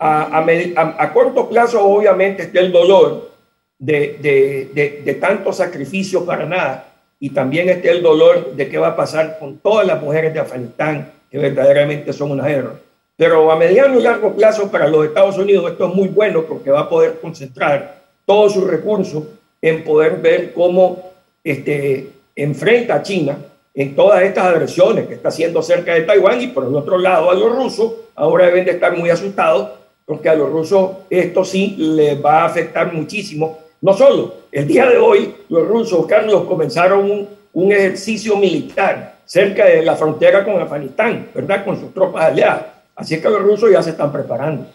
A, 0.00 0.44
a, 0.44 1.12
corto 1.12 1.48
plazo, 1.48 1.82
obviamente, 1.82 2.42
está 2.42 2.58
el 2.58 2.72
dolor 2.72 3.30
de, 3.78 4.18
de, 4.20 5.02
de, 5.04 5.14
tanto 5.14 5.52
sacrificio 5.52 6.26
para 6.26 6.44
nada 6.44 6.92
y 7.20 7.30
también 7.30 7.68
está 7.68 7.90
el 7.90 8.02
dolor 8.02 8.56
de 8.56 8.68
qué 8.68 8.78
va 8.78 8.88
a 8.88 8.96
pasar 8.96 9.38
con 9.38 9.58
todas 9.58 9.86
las 9.86 10.02
mujeres 10.02 10.34
de 10.34 10.40
Afganistán, 10.40 11.12
que 11.30 11.38
verdaderamente 11.38 12.12
son 12.12 12.32
una 12.32 12.48
guerra. 12.48 12.72
Pero 13.16 13.50
a 13.50 13.56
mediano 13.56 13.98
y 13.98 14.02
largo 14.02 14.34
plazo 14.34 14.70
para 14.70 14.88
los 14.88 15.06
Estados 15.06 15.38
Unidos 15.38 15.70
esto 15.70 15.88
es 15.88 15.94
muy 15.94 16.08
bueno 16.08 16.42
porque 16.42 16.70
va 16.70 16.80
a 16.80 16.88
poder 16.88 17.20
concentrar 17.20 18.02
todos 18.26 18.54
sus 18.54 18.66
recursos 18.66 19.22
en 19.62 19.84
poder 19.84 20.16
ver 20.16 20.52
cómo 20.52 21.12
este, 21.44 22.10
enfrenta 22.34 22.96
a 22.96 23.02
China 23.02 23.38
en 23.76 23.94
todas 23.94 24.22
estas 24.22 24.46
agresiones 24.46 25.06
que 25.06 25.14
está 25.14 25.28
haciendo 25.28 25.60
cerca 25.62 25.92
de 25.92 26.00
Taiwán 26.00 26.40
y 26.40 26.46
por 26.46 26.64
el 26.64 26.74
otro 26.74 26.96
lado 26.96 27.30
a 27.30 27.34
los 27.34 27.54
rusos, 27.54 27.92
ahora 28.14 28.46
deben 28.46 28.64
de 28.64 28.70
estar 28.70 28.96
muy 28.96 29.10
asustados 29.10 29.68
porque 30.06 30.30
a 30.30 30.34
los 30.34 30.50
rusos 30.50 30.90
esto 31.10 31.44
sí 31.44 31.74
les 31.76 32.24
va 32.24 32.40
a 32.40 32.44
afectar 32.46 32.90
muchísimo. 32.94 33.58
No 33.82 33.92
solo, 33.92 34.34
el 34.50 34.66
día 34.66 34.86
de 34.86 34.96
hoy 34.96 35.34
los 35.50 35.68
rusos, 35.68 36.06
Carlos, 36.06 36.44
comenzaron 36.44 37.28
un, 37.52 37.72
ejercicio 37.72 38.36
militar 38.36 39.16
cerca 39.26 39.66
de 39.66 39.82
la 39.82 39.94
frontera 39.94 40.42
con 40.42 40.60
Afganistán, 40.60 41.28
¿verdad? 41.34 41.64
Con 41.64 41.78
sus 41.78 41.92
tropas 41.92 42.24
aliadas. 42.24 42.62
Así 42.94 43.20
que 43.20 43.28
los 43.28 43.42
rusos 43.42 43.70
ya 43.70 43.82
se 43.82 43.90
están 43.90 44.10
preparando. 44.10 44.66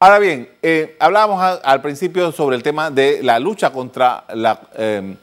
Ahora 0.00 0.18
bien, 0.18 0.48
eh, 0.62 0.96
hablábamos 0.98 1.60
al 1.62 1.80
principio 1.80 2.32
sobre 2.32 2.56
el 2.56 2.62
tema 2.64 2.90
de 2.90 3.22
la 3.22 3.38
lucha 3.38 3.70
contra 3.70 4.24
la... 4.34 4.60
Eh, 4.76 5.14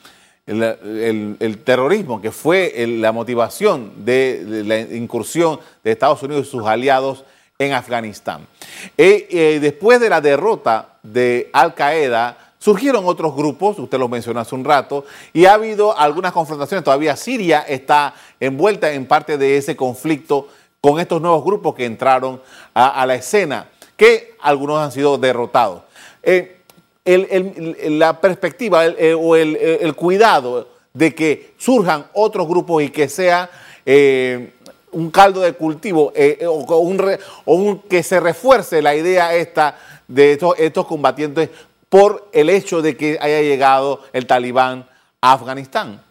el, 0.50 1.62
terrorismo, 1.64 2.22
que 2.22 2.32
fue 2.32 2.74
la 2.88 3.12
motivación 3.12 3.92
de, 4.04 4.64
la 4.66 4.80
incursión 4.80 5.60
de 5.84 5.92
Estados 5.92 6.24
Unidos 6.24 6.48
y 6.48 6.50
sus 6.50 6.66
aliados 6.66 7.24
en 7.58 7.74
Afganistán. 7.74 8.48
Eh, 8.98 9.28
eh, 9.30 9.60
después 9.62 10.00
de 10.00 10.10
la 10.10 10.22
derrota 10.22 10.98
de 11.04 11.50
Al 11.54 11.76
Qaeda, 11.76 12.54
surgieron 12.58 13.06
otros 13.06 13.36
grupos, 13.36 13.78
usted 13.80 14.00
los 14.00 14.10
mencionó 14.10 14.40
hace 14.40 14.56
un 14.56 14.66
rato, 14.66 15.06
y 15.34 15.46
ha 15.46 15.54
habido 15.54 15.98
algunas 15.98 16.32
confrontaciones. 16.32 16.84
Todavía 16.84 17.16
Siria 17.16 17.62
está 17.62 18.14
envuelta 18.40 18.92
en 18.92 19.06
parte 19.06 19.38
de 19.38 19.58
ese 19.58 19.76
conflicto 19.76 20.48
con 20.82 21.00
estos 21.00 21.22
nuevos 21.22 21.44
grupos 21.44 21.76
que 21.76 21.86
entraron 21.86 22.42
a, 22.74 23.06
la 23.06 23.16
escena, 23.16 23.68
que 23.98 24.36
algunos 24.40 24.80
han 24.80 24.92
sido 24.92 25.18
derrotados. 25.18 25.84
Eh, 26.24 26.59
la 27.89 28.19
perspectiva 28.19 28.84
o 29.17 29.36
el, 29.36 29.95
cuidado 29.95 30.67
de 30.93 31.13
que 31.15 31.54
surjan 31.58 32.06
otros 32.13 32.48
grupos 32.48 32.84
y 32.84 32.89
que 32.89 33.10
sea 33.10 33.50
un 34.91 35.12
caldo 35.12 35.41
de 35.41 35.54
cultivo 35.54 36.12
eh, 36.15 36.45
o, 36.48 36.78
un 37.45 37.80
que 37.89 38.04
se 38.04 38.19
refuerce 38.19 38.82
la 38.82 38.95
idea 38.95 39.36
esta 39.36 39.78
de 40.08 40.34
estos, 40.34 40.58
estos 40.58 40.88
combatientes 40.88 41.50
por 41.89 42.30
el 42.32 42.50
hecho 42.50 42.82
de 42.82 42.95
que 42.95 43.17
haya 43.19 43.41
llegado 43.41 44.02
el 44.13 44.26
talibán 44.26 44.88
a 45.22 45.34
Afganistán? 45.34 46.02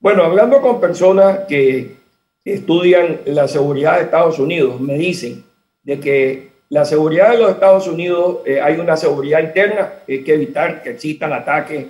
Bueno, 0.00 0.22
hablando 0.22 0.60
con 0.60 0.80
personas 0.80 1.40
que 1.48 1.96
estudian 2.44 3.20
la 3.26 3.48
seguridad 3.48 3.96
de 3.96 4.04
Estados 4.04 4.38
Unidos, 4.38 4.80
me 4.80 4.94
dicen 4.94 5.44
de 5.82 5.98
que 6.00 6.47
la 6.70 6.84
seguridad 6.84 7.30
de 7.30 7.38
los 7.38 7.50
Estados 7.50 7.86
Unidos, 7.86 8.38
eh, 8.44 8.60
hay 8.60 8.78
una 8.78 8.96
seguridad 8.96 9.40
interna, 9.40 9.92
hay 10.06 10.22
que 10.22 10.34
evitar 10.34 10.82
que 10.82 10.90
existan 10.90 11.32
ataques 11.32 11.86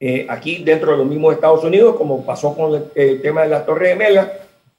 eh, 0.00 0.26
aquí 0.28 0.62
dentro 0.62 0.92
de 0.92 0.98
los 0.98 1.06
mismos 1.06 1.34
Estados 1.34 1.64
Unidos, 1.64 1.96
como 1.96 2.24
pasó 2.24 2.54
con 2.54 2.74
el, 2.74 2.84
el 2.94 3.22
tema 3.22 3.42
de 3.42 3.48
las 3.48 3.64
Torres 3.66 3.90
Gemelas, 3.90 4.28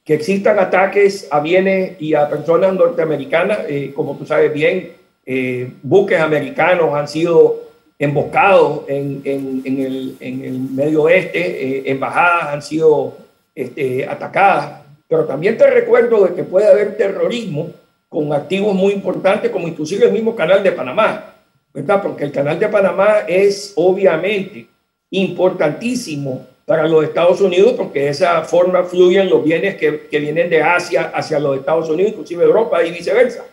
que 0.10 0.16
existan 0.16 0.58
ataques 0.58 1.28
a 1.30 1.40
bienes 1.40 2.02
y 2.02 2.16
a 2.16 2.28
personas 2.28 2.74
norteamericanas, 2.74 3.60
eh, 3.68 3.94
como 3.96 4.18
tú 4.18 4.26
sabes 4.26 4.52
bien, 4.52 4.94
eh, 5.24 5.72
buques 5.84 6.20
americanos 6.20 6.96
han 6.96 7.08
sido 7.08 7.70
emboscados 8.00 8.86
en, 8.88 9.22
en, 9.24 9.62
el, 9.66 10.16
en 10.20 10.44
el, 10.44 10.60
medio 10.62 11.04
oeste, 11.04 11.40
eh, 11.40 11.84
embajadas 11.92 12.54
han 12.56 12.62
sido 12.64 13.18
este, 13.54 14.08
atacadas, 14.08 14.82
pero 15.08 15.26
también 15.26 15.56
te 15.60 15.70
recuerdo 15.70 16.26
de 16.26 16.34
que 16.34 16.44
puede 16.44 16.68
haber 16.68 16.98
terrorismo 16.98 17.70
con 18.10 18.34
activos 18.34 18.74
muy 18.74 18.94
importantes, 18.94 19.52
como 19.52 19.68
inclusive 19.68 20.08
el 20.08 20.12
mismo 20.12 20.36
canal 20.36 20.64
de 20.64 20.72
Panamá, 20.72 21.36
¿verdad? 21.74 22.02
Porque 22.02 22.26
el 22.26 22.32
canal 22.32 22.60
de 22.60 22.68
Panamá 22.68 23.20
es 23.28 23.74
obviamente 23.76 24.68
importantísimo 25.12 26.48
para 26.66 26.88
los 26.88 27.04
Estados 27.04 27.40
Unidos, 27.40 27.74
porque 27.78 28.02
de 28.02 28.10
esa 28.10 28.42
forma 28.42 28.84
fluyen 28.84 29.30
los 29.30 29.44
bienes 29.44 29.76
que, 29.76 30.08
que, 30.08 30.20
vienen 30.20 30.50
de 30.50 30.62
Asia 30.62 31.12
hacia 31.14 31.40
los 31.40 31.58
Estados 31.58 31.90
Unidos, 31.90 32.12
inclusive 32.12 32.44
Europa 32.44 32.84
y 32.84 32.92
viceversa. 32.92 33.46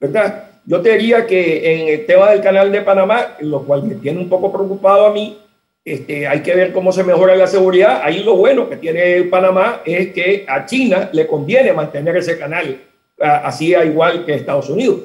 ¿verdad? 0.00 0.50
Yo 0.64 0.80
te 0.80 0.92
diría 0.92 1.26
que 1.26 1.74
en 1.74 1.88
el 1.88 2.06
tema 2.06 2.30
del 2.30 2.40
canal 2.40 2.70
de 2.72 2.82
Panamá, 2.82 3.36
lo 3.40 3.62
cual 3.62 3.84
me 3.84 3.94
tiene 3.96 4.20
un 4.20 4.28
poco 4.28 4.52
preocupado 4.52 5.06
a 5.06 5.12
mí, 5.12 5.38
este, 5.84 6.26
hay 6.26 6.42
que 6.42 6.54
ver 6.54 6.72
cómo 6.72 6.90
se 6.90 7.04
mejora 7.04 7.36
la 7.36 7.46
seguridad. 7.46 8.00
Ahí 8.02 8.24
lo 8.24 8.36
bueno 8.36 8.68
que 8.68 8.76
tiene 8.76 9.22
Panamá 9.24 9.82
es 9.84 10.12
que 10.12 10.44
a 10.48 10.66
China 10.66 11.08
le 11.12 11.26
conviene 11.28 11.72
mantener 11.72 12.16
ese 12.16 12.36
canal 12.36 12.80
así 13.18 13.74
igual 13.74 14.24
que 14.24 14.34
Estados 14.34 14.68
Unidos. 14.68 15.00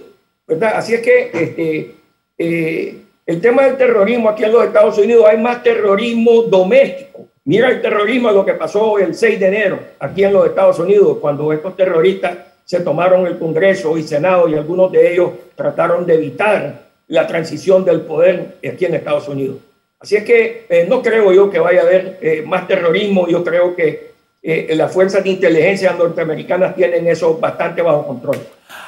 ¿verdad? 0.48 0.74
Así 0.76 0.94
es 0.94 1.02
que 1.02 1.32
este, 1.34 1.96
eh, 2.38 2.98
el 3.26 3.42
tema 3.42 3.64
del 3.64 3.78
terrorismo 3.78 4.30
aquí 4.30 4.44
en 4.44 4.52
los 4.52 4.66
Estados 4.66 4.98
Unidos 4.98 5.26
hay 5.28 5.38
más 5.38 5.64
terrorismo 5.64 6.44
doméstico 6.44 7.28
Mira 7.44 7.70
el 7.70 7.82
terrorismo, 7.82 8.32
lo 8.32 8.46
que 8.46 8.54
pasó 8.54 9.00
el 9.00 9.16
6 9.16 9.40
de 9.40 9.48
enero 9.48 9.80
aquí 10.00 10.24
en 10.24 10.32
los 10.32 10.46
Estados 10.46 10.78
Unidos, 10.78 11.18
cuando 11.20 11.52
estos 11.52 11.76
terroristas 11.76 12.38
se 12.66 12.82
tomaron 12.82 13.26
el 13.26 13.40
Congreso 13.40 13.98
y 13.98 14.04
Senado 14.04 14.48
y 14.48 14.54
algunos 14.54 14.92
de 14.92 15.14
ellos 15.14 15.32
trataron 15.56 16.06
de 16.06 16.14
evitar 16.14 16.82
la 17.08 17.26
transición 17.26 17.84
del 17.84 18.02
poder 18.02 18.58
aquí 18.64 18.86
en 18.86 18.94
Estados 18.94 19.28
Unidos. 19.28 19.58
Así 20.00 20.16
es 20.16 20.24
que 20.24 20.66
eh, 20.70 20.86
no 20.88 21.02
creo 21.02 21.34
yo 21.34 21.50
que 21.50 21.60
vaya 21.60 21.82
a 21.82 21.84
haber 21.84 22.20
eh, 22.22 22.44
más 22.46 22.68
terrorismo, 22.68 23.28
yo 23.28 23.44
creo 23.44 23.76
que 23.76 24.11
eh, 24.44 24.74
las 24.76 24.92
fuerzas 24.92 25.24
de 25.24 25.30
inteligencia 25.30 25.94
norteamericanas 25.94 26.76
tienen 26.76 27.08
eso 27.08 27.38
bastante 27.38 27.82
bajo 27.82 28.08
control. 28.08 28.38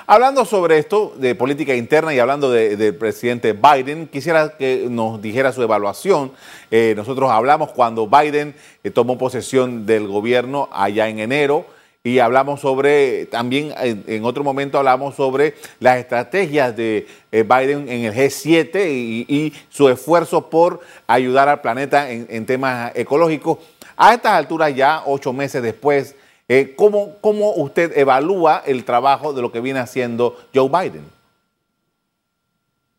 Hablando 0.08 0.46
sobre 0.46 0.80
esto 0.80 1.14
de 1.18 1.36
política 1.36 1.76
interna 1.76 2.14
y 2.14 2.20
hablando 2.20 2.52
del 2.52 2.96
presidente 2.96 3.54
Biden, 3.54 4.08
quisiera 4.08 4.58
que 4.58 4.88
nos 4.90 5.22
dijera 5.22 5.52
su 5.52 5.62
evaluación. 5.62 6.32
Eh, 6.72 6.94
nosotros 6.98 7.30
hablamos 7.32 7.72
cuando 7.72 8.08
Biden 8.08 8.56
eh, 8.84 8.90
tomó 8.90 9.18
posesión 9.18 9.86
del 9.86 10.08
gobierno 10.08 10.70
allá 10.74 11.08
en 11.08 11.20
enero 11.20 11.66
y 12.04 12.20
hablamos 12.20 12.60
sobre, 12.60 13.28
también 13.28 13.74
en, 13.78 14.26
otro 14.26 14.44
momento 14.44 14.78
hablamos 14.78 15.16
sobre 15.16 15.54
las 15.80 16.00
estrategias 16.00 16.76
de 16.76 17.08
eh, 17.32 17.44
Biden 17.44 17.88
en 17.88 18.06
el 18.06 18.14
G7 18.14 18.88
y, 18.90 19.54
su 19.70 19.88
esfuerzo 19.88 20.50
por 20.50 20.82
ayudar 21.08 21.48
al 21.48 21.62
planeta 21.62 22.12
en 22.12 22.46
temas 22.46 22.92
ecológicos. 22.96 23.60
A 23.96 24.14
estas 24.14 24.34
alturas, 24.34 24.76
ya 24.76 25.04
ocho 25.06 25.34
meses 25.34 25.62
después, 25.62 26.16
eh, 26.48 26.74
¿cómo, 26.76 27.16
¿Cómo 27.22 27.54
usted 27.54 27.98
evalúa 27.98 28.64
el 28.66 28.84
trabajo 28.84 29.34
de 29.34 29.42
lo 29.42 29.52
que 29.52 29.62
viene 29.62 29.80
haciendo 29.80 30.38
Joe 30.54 30.70
Biden? 30.70 31.04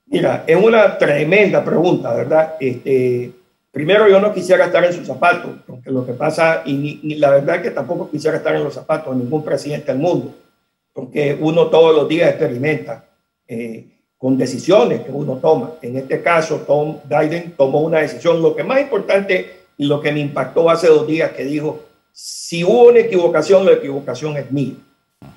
Mira, 0.07 0.45
es 0.47 0.57
una 0.57 0.97
tremenda 0.97 1.65
pregunta, 1.65 2.15
¿verdad? 2.15 2.55
Este, 2.61 3.33
primero, 3.71 4.09
yo 4.09 4.21
no 4.21 4.33
quisiera 4.33 4.67
estar 4.67 4.85
en 4.85 4.93
sus 4.93 5.07
zapatos, 5.07 5.51
porque 5.67 5.91
lo 5.91 6.07
que 6.07 6.13
pasa, 6.13 6.63
y, 6.65 7.01
ni, 7.03 7.15
la 7.17 7.31
verdad 7.31 7.61
que 7.61 7.71
tampoco 7.71 8.11
quisiera 8.11 8.37
estar 8.37 8.55
en 8.55 8.65
los 8.65 8.75
zapatos 8.75 9.17
de 9.17 9.25
ningún 9.25 9.45
presidente 9.45 9.93
del 9.93 10.01
mundo, 10.01 10.35
porque 10.93 11.37
uno 11.41 11.67
todos 11.67 11.95
los 11.95 12.09
días 12.09 12.31
experimenta 12.31 13.05
eh, 13.49 13.87
con 14.17 14.39
decisiones 14.39 15.01
que 15.01 15.11
uno 15.11 15.37
toma. 15.37 15.73
En 15.83 15.97
este 15.99 16.23
caso, 16.23 16.59
Tom 16.67 16.99
Biden 17.05 17.53
tomó 17.57 17.81
una 17.81 17.99
decisión. 17.99 18.41
Lo 18.41 18.55
que 18.55 18.63
más 18.63 18.81
importante 18.81 19.64
lo 19.79 20.01
que 20.01 20.13
me 20.13 20.21
impactó 20.21 20.71
hace 20.71 20.89
dos 20.89 21.07
días 21.07 21.33
que 21.33 21.45
dijo, 21.45 21.81
si 22.13 22.63
hubo 22.63 22.89
una 22.89 23.01
equivocación, 23.01 23.67
la 23.67 23.73
equivocación 23.73 24.37
es 24.37 24.51
mía. 24.51 24.75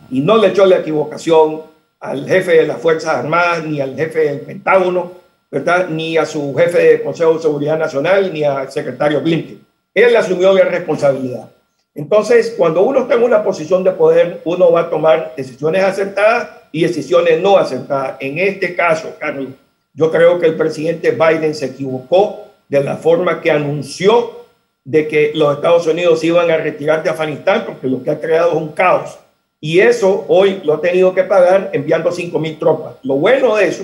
Y 0.10 0.20
no 0.22 0.38
le 0.38 0.50
echó 0.50 0.66
la 0.66 0.78
equivocación 0.78 1.64
al 2.00 2.28
jefe 2.28 2.58
de 2.58 2.68
las 2.68 2.80
Fuerzas 2.80 3.16
Armadas, 3.16 3.66
ni 3.66 3.82
al 3.82 3.96
jefe 3.96 4.20
del 4.20 4.42
Pentágono, 4.42 5.12
¿verdad? 5.50 5.90
ni 5.90 6.18
a 6.18 6.26
su 6.26 6.54
jefe 6.56 6.78
de 6.78 7.04
Consejo 7.04 7.34
de 7.34 7.42
Seguridad 7.42 7.80
Nacional, 7.80 8.32
ni 8.32 8.44
al 8.44 8.72
secretario 8.72 9.22
Blinken. 9.22 9.66
Él 9.94 10.16
asumió 10.16 10.54
la 10.54 10.66
responsabilidad. 10.66 11.50
Entonces, 11.96 12.54
cuando 12.56 12.84
uno 12.84 13.02
está 13.02 13.16
en 13.16 13.24
una 13.24 13.44
posición 13.44 13.84
de 13.84 13.92
poder, 13.92 14.42
uno 14.46 14.72
va 14.72 14.82
a 14.82 14.90
tomar 14.90 15.34
decisiones 15.36 15.84
acertadas 15.84 16.50
y 16.72 16.84
decisiones 16.84 17.42
no 17.42 17.58
acertadas. 17.58 18.18
En 18.20 18.38
este 18.38 18.76
caso, 18.76 19.16
Carlos, 19.20 19.50
yo 19.96 20.12
creo 20.12 20.38
que 20.38 20.46
el 20.46 20.56
presidente 20.56 21.10
Biden 21.10 21.56
se 21.56 21.66
equivocó 21.66 22.47
de 22.70 22.84
la 22.84 22.98
forma 22.98 23.42
que 23.42 23.52
anunció 23.52 24.46
de 24.84 25.08
que 25.08 25.32
los 25.36 25.56
Estados 25.56 25.86
Unidos 25.88 26.24
iban 26.24 26.50
a 26.50 26.58
retirar 26.58 27.04
de 27.04 27.10
Afganistán, 27.10 27.64
porque 27.66 27.88
lo 27.88 28.04
que 28.04 28.12
ha 28.12 28.20
creado 28.20 28.52
es 28.52 28.58
un 28.58 28.72
caos. 28.72 29.20
Y 29.60 29.80
eso 29.80 30.26
hoy 30.28 30.62
lo 30.64 30.76
ha 30.76 30.82
tenido 30.82 31.14
que 31.14 31.24
pagar 31.24 31.72
enviando 31.74 32.12
5 32.12 32.40
mil 32.40 32.58
tropas. 32.58 32.96
Lo 33.04 33.16
bueno 33.16 33.56
de 33.56 33.68
eso 33.68 33.84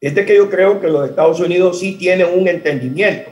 es 0.00 0.14
de 0.14 0.24
que 0.24 0.36
yo 0.36 0.48
creo 0.48 0.80
que 0.80 0.88
los 0.88 1.08
Estados 1.08 1.40
Unidos 1.40 1.80
sí 1.80 1.96
tienen 1.96 2.28
un 2.34 2.48
entendimiento 2.48 3.30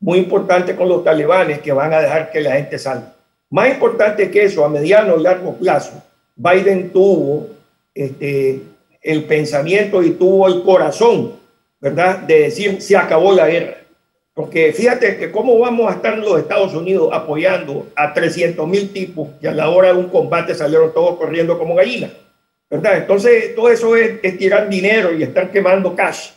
muy 0.00 0.18
importante 0.18 0.74
con 0.74 0.88
los 0.88 1.04
talibanes 1.04 1.60
que 1.60 1.72
van 1.72 1.92
a 1.92 2.00
dejar 2.00 2.30
que 2.30 2.40
la 2.40 2.52
gente 2.52 2.78
salga. 2.78 3.14
Más 3.50 3.70
importante 3.70 4.30
que 4.30 4.44
eso, 4.44 4.64
a 4.64 4.68
mediano 4.68 5.16
y 5.16 5.22
largo 5.22 5.54
plazo, 5.54 6.02
Biden 6.36 6.90
tuvo 6.90 7.48
este, 7.94 8.60
el 9.02 9.24
pensamiento 9.24 10.02
y 10.02 10.10
tuvo 10.10 10.46
el 10.46 10.62
corazón, 10.62 11.32
¿verdad?, 11.80 12.18
de 12.18 12.40
decir, 12.40 12.80
se 12.80 12.96
acabó 12.96 13.32
la 13.32 13.48
guerra. 13.48 13.77
Porque 14.38 14.72
fíjate 14.72 15.16
que 15.16 15.32
cómo 15.32 15.58
vamos 15.58 15.90
a 15.90 15.96
estar 15.96 16.16
los 16.16 16.38
Estados 16.38 16.72
Unidos 16.72 17.10
apoyando 17.12 17.88
a 17.96 18.14
300 18.14 18.68
mil 18.68 18.92
tipos 18.92 19.30
que 19.40 19.48
a 19.48 19.52
la 19.52 19.68
hora 19.68 19.88
de 19.88 19.98
un 19.98 20.08
combate 20.08 20.54
salieron 20.54 20.94
todos 20.94 21.18
corriendo 21.18 21.58
como 21.58 21.74
gallinas. 21.74 22.12
¿verdad? 22.70 22.98
Entonces, 22.98 23.56
todo 23.56 23.68
eso 23.68 23.96
es, 23.96 24.20
tirar 24.38 24.68
dinero 24.68 25.12
y 25.12 25.24
estar 25.24 25.50
quemando 25.50 25.96
cash. 25.96 26.30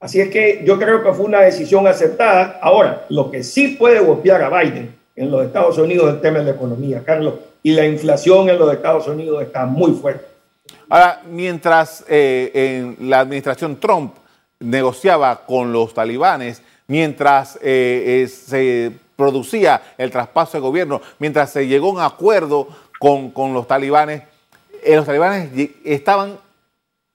Así 0.00 0.20
es 0.20 0.28
que 0.28 0.60
yo 0.66 0.78
creo 0.78 1.02
que 1.02 1.14
fue 1.14 1.24
una 1.24 1.40
decisión 1.40 1.86
aceptada. 1.86 2.58
Ahora, 2.60 3.06
lo 3.08 3.30
que 3.30 3.42
sí 3.42 3.68
puede 3.68 4.00
golpear 4.00 4.42
a 4.42 4.60
Biden 4.60 4.94
en 5.16 5.30
los 5.30 5.46
Estados 5.46 5.78
Unidos 5.78 6.08
es 6.08 6.14
el 6.16 6.20
tema 6.20 6.40
de 6.40 6.44
la 6.44 6.50
economía, 6.50 7.02
Carlos, 7.02 7.36
y 7.62 7.72
la 7.72 7.86
inflación 7.86 8.50
en 8.50 8.58
los 8.58 8.70
Estados 8.70 9.08
Unidos 9.08 9.42
está 9.42 9.64
muy 9.64 9.92
fuerte. 9.92 10.26
Ahora, 10.90 11.22
mientras 11.26 12.04
eh, 12.06 12.50
en 12.98 13.08
la 13.08 13.20
administración 13.20 13.80
Trump 13.80 14.12
negociaba 14.58 15.46
con 15.46 15.72
los 15.72 15.94
talibanes, 15.94 16.60
mientras 16.90 17.54
eh, 17.62 18.24
eh, 18.24 18.28
se 18.28 18.90
producía 19.14 19.80
el 19.96 20.10
traspaso 20.10 20.58
de 20.58 20.60
gobierno, 20.60 21.00
mientras 21.20 21.52
se 21.52 21.68
llegó 21.68 21.88
a 21.88 21.92
un 21.92 22.00
acuerdo 22.00 22.66
con, 22.98 23.54
los 23.54 23.68
talibanes, 23.68 24.22
eh, 24.82 24.96
los 24.96 25.06
talibanes 25.06 25.50
estaban 25.84 26.38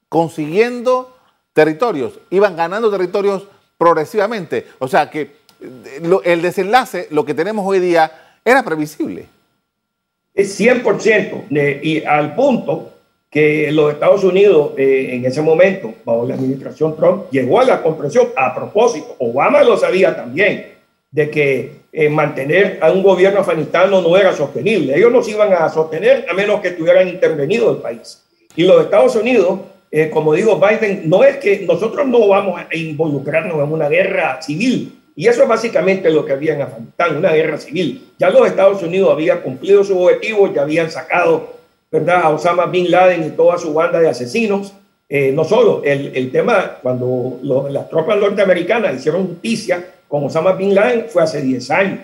consiguiendo 0.07 1.13
territorios, 1.51 2.13
iban 2.29 2.55
ganando 2.55 2.89
territorios 2.89 3.47
progresivamente. 3.77 4.65
O 4.79 4.88
sea 4.88 5.09
que 5.09 5.35
el 6.23 6.41
desenlace, 6.41 7.09
lo 7.11 7.25
que 7.25 7.33
tenemos 7.33 7.67
hoy 7.67 7.79
día, 7.79 8.38
era 8.45 8.63
previsible. 8.63 9.27
Es 10.33 10.57
100%, 10.57 11.81
y 11.83 12.05
al 12.05 12.33
punto 12.33 12.93
que 13.29 13.71
los 13.71 13.91
Estados 13.91 14.23
Unidos 14.23 14.71
eh, 14.77 15.09
en 15.11 15.25
ese 15.25 15.41
momento, 15.41 15.93
bajo 16.05 16.25
la 16.25 16.35
administración 16.35 16.95
Trump, 16.95 17.25
llegó 17.31 17.59
a 17.59 17.65
la 17.65 17.81
comprensión. 17.81 18.27
A 18.35 18.55
propósito, 18.55 19.15
Obama 19.19 19.63
lo 19.63 19.75
sabía 19.77 20.15
también, 20.15 20.73
de 21.11 21.29
que 21.29 21.71
eh, 21.91 22.09
mantener 22.09 22.79
a 22.81 22.91
un 22.91 23.01
gobierno 23.03 23.39
afganistano 23.39 24.01
no 24.01 24.17
era 24.17 24.33
sostenible. 24.33 24.95
Ellos 24.95 25.11
no 25.11 25.23
se 25.23 25.31
iban 25.31 25.53
a 25.53 25.69
sostener 25.69 26.25
a 26.29 26.33
menos 26.33 26.59
que 26.59 26.69
estuvieran 26.69 27.07
intervenido 27.07 27.71
el 27.71 27.77
país. 27.77 28.21
Y 28.55 28.63
los 28.63 28.83
Estados 28.83 29.15
Unidos, 29.15 29.59
eh, 29.91 30.09
como 30.09 30.33
digo 30.33 30.59
Biden, 30.59 31.09
no 31.09 31.23
es 31.23 31.38
que 31.38 31.65
nosotros 31.65 32.07
no 32.07 32.27
vamos 32.27 32.59
a 32.59 32.75
involucrarnos 32.75 33.55
en 33.55 33.71
una 33.71 33.88
guerra 33.88 34.41
civil. 34.41 35.01
Y 35.15 35.27
eso 35.27 35.43
es 35.43 35.47
básicamente 35.47 36.09
lo 36.09 36.25
que 36.25 36.33
había 36.33 36.53
en 36.53 36.63
Afganistán, 36.63 37.15
una 37.15 37.31
guerra 37.31 37.57
civil. 37.57 38.11
Ya 38.19 38.29
los 38.29 38.45
Estados 38.45 38.83
Unidos 38.83 39.11
habían 39.11 39.39
cumplido 39.39 39.83
sus 39.85 39.95
objetivos, 39.95 40.53
ya 40.53 40.63
habían 40.63 40.91
sacado 40.91 41.54
¿verdad? 41.95 42.21
a 42.23 42.29
Osama 42.29 42.65
Bin 42.65 42.91
Laden 42.91 43.23
y 43.23 43.29
toda 43.31 43.58
su 43.58 43.73
banda 43.73 43.99
de 43.99 44.10
asesinos. 44.10 44.73
Eh, 45.08 45.31
no 45.31 45.43
solo, 45.43 45.81
el, 45.84 46.12
el 46.15 46.31
tema, 46.31 46.77
cuando 46.81 47.39
las 47.69 47.89
tropas 47.89 48.17
norteamericanas 48.17 48.95
hicieron 48.95 49.27
justicia 49.27 49.86
con 50.08 50.25
Osama 50.25 50.53
Bin 50.53 50.73
Laden 50.73 51.05
fue 51.08 51.23
hace 51.23 51.41
10 51.41 51.71
años. 51.71 51.99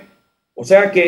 O 0.54 0.64
sea 0.64 0.92
que 0.92 1.02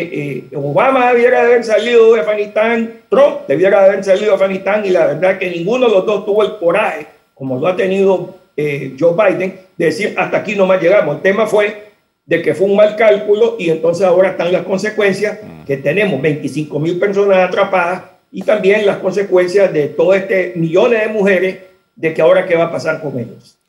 eh, 0.51 0.55
Obama 0.55 1.11
debiera 1.11 1.41
haber 1.41 1.63
salido 1.63 2.13
de 2.13 2.21
Afganistán, 2.21 3.01
Trump 3.09 3.41
debiera 3.47 3.85
haber 3.85 4.03
salido 4.03 4.29
de 4.29 4.33
Afganistán 4.33 4.85
y 4.85 4.89
la 4.89 5.05
verdad 5.05 5.37
que 5.37 5.49
ninguno 5.49 5.87
de 5.87 5.91
los 5.91 6.05
dos 6.05 6.25
tuvo 6.25 6.43
el 6.43 6.57
coraje, 6.57 7.07
como 7.35 7.59
lo 7.59 7.67
ha 7.67 7.75
tenido 7.75 8.35
eh, 8.57 8.95
Joe 8.99 9.13
Biden, 9.13 9.59
de 9.77 9.85
decir 9.85 10.15
hasta 10.17 10.37
aquí 10.37 10.55
no 10.55 10.65
más 10.65 10.81
llegamos. 10.81 11.17
El 11.17 11.21
tema 11.21 11.45
fue 11.45 11.91
de 12.25 12.41
que 12.41 12.55
fue 12.55 12.67
un 12.67 12.75
mal 12.75 12.95
cálculo 12.95 13.55
y 13.59 13.69
entonces 13.69 14.05
ahora 14.05 14.29
están 14.29 14.51
las 14.51 14.63
consecuencias 14.63 15.39
mm. 15.43 15.65
que 15.65 15.77
tenemos 15.77 16.21
25 16.21 16.79
mil 16.79 16.97
personas 16.97 17.37
atrapadas 17.37 18.12
y 18.33 18.41
también 18.41 18.85
las 18.85 18.97
consecuencias 18.97 19.71
de 19.71 19.89
todo 19.89 20.15
este 20.15 20.53
millones 20.55 21.01
de 21.01 21.07
mujeres 21.07 21.59
de 21.95 22.13
que 22.15 22.21
ahora 22.21 22.47
qué 22.47 22.55
va 22.55 22.65
a 22.65 22.71
pasar 22.71 22.99
con 22.99 23.17
ellos. 23.17 23.59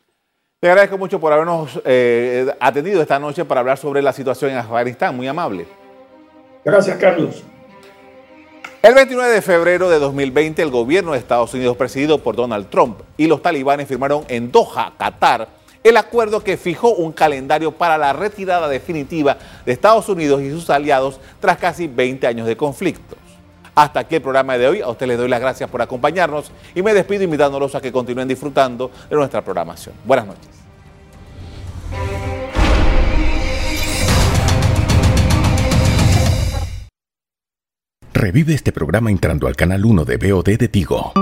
Te 0.59 0.71
agradezco 0.71 0.97
mucho 0.97 1.21
por 1.21 1.31
habernos 1.35 1.79
eh, 1.85 2.51
atendido 2.59 3.03
esta 3.03 3.19
noche 3.19 3.45
para 3.45 3.61
hablar 3.61 3.77
sobre 3.77 4.01
la 4.01 4.15
situación 4.15 4.53
en 4.53 4.57
Afganistán. 4.57 5.15
Muy 5.15 5.29
amable. 5.29 5.67
Gracias, 6.65 6.97
Carlos. 6.97 7.45
El 8.83 8.95
29 8.95 9.35
de 9.35 9.43
febrero 9.43 9.91
de 9.91 9.99
2020, 9.99 10.63
el 10.63 10.71
gobierno 10.71 11.13
de 11.13 11.19
Estados 11.19 11.53
Unidos, 11.53 11.77
presidido 11.77 12.19
por 12.19 12.35
Donald 12.35 12.71
Trump, 12.71 13.01
y 13.19 13.27
los 13.27 13.43
talibanes 13.43 13.87
firmaron 13.87 14.25
en 14.29 14.51
Doha, 14.51 14.95
Qatar, 14.99 15.49
el 15.83 15.99
acuerdo 15.99 16.43
que 16.43 16.57
fijó 16.57 16.95
un 16.95 17.13
calendario 17.13 17.73
para 17.73 17.99
la 17.99 18.15
retirada 18.15 18.67
definitiva 18.69 19.37
de 19.67 19.73
Estados 19.73 20.09
Unidos 20.09 20.41
y 20.41 20.51
sus 20.51 20.71
aliados 20.71 21.21
tras 21.41 21.59
casi 21.59 21.87
20 21.87 22.27
años 22.27 22.47
de 22.47 22.57
conflictos. 22.57 23.19
Hasta 23.75 24.01
aquí 24.01 24.17
el 24.17 24.23
programa 24.23 24.57
de 24.57 24.69
hoy. 24.69 24.81
A 24.81 24.89
ustedes 24.89 25.09
les 25.09 25.19
doy 25.19 25.29
las 25.29 25.41
gracias 25.41 25.69
por 25.69 25.83
acompañarnos 25.83 26.51
y 26.75 26.83
me 26.83 26.95
despido 26.95 27.25
invitándolos 27.25 27.75
a 27.75 27.81
que 27.81 27.93
continúen 27.93 28.29
disfrutando 28.29 28.91
de 29.11 29.17
nuestra 29.17 29.43
programación. 29.43 29.95
Buenas 30.05 30.27
noches. 30.27 30.65
Revive 38.13 38.55
este 38.55 38.73
programa 38.73 39.11
entrando 39.11 39.49
al 39.49 39.57
canal 39.57 39.85
1 39.85 40.05
de 40.05 40.17
BOD 40.17 40.57
de 40.57 40.69
Tigo. 40.69 41.13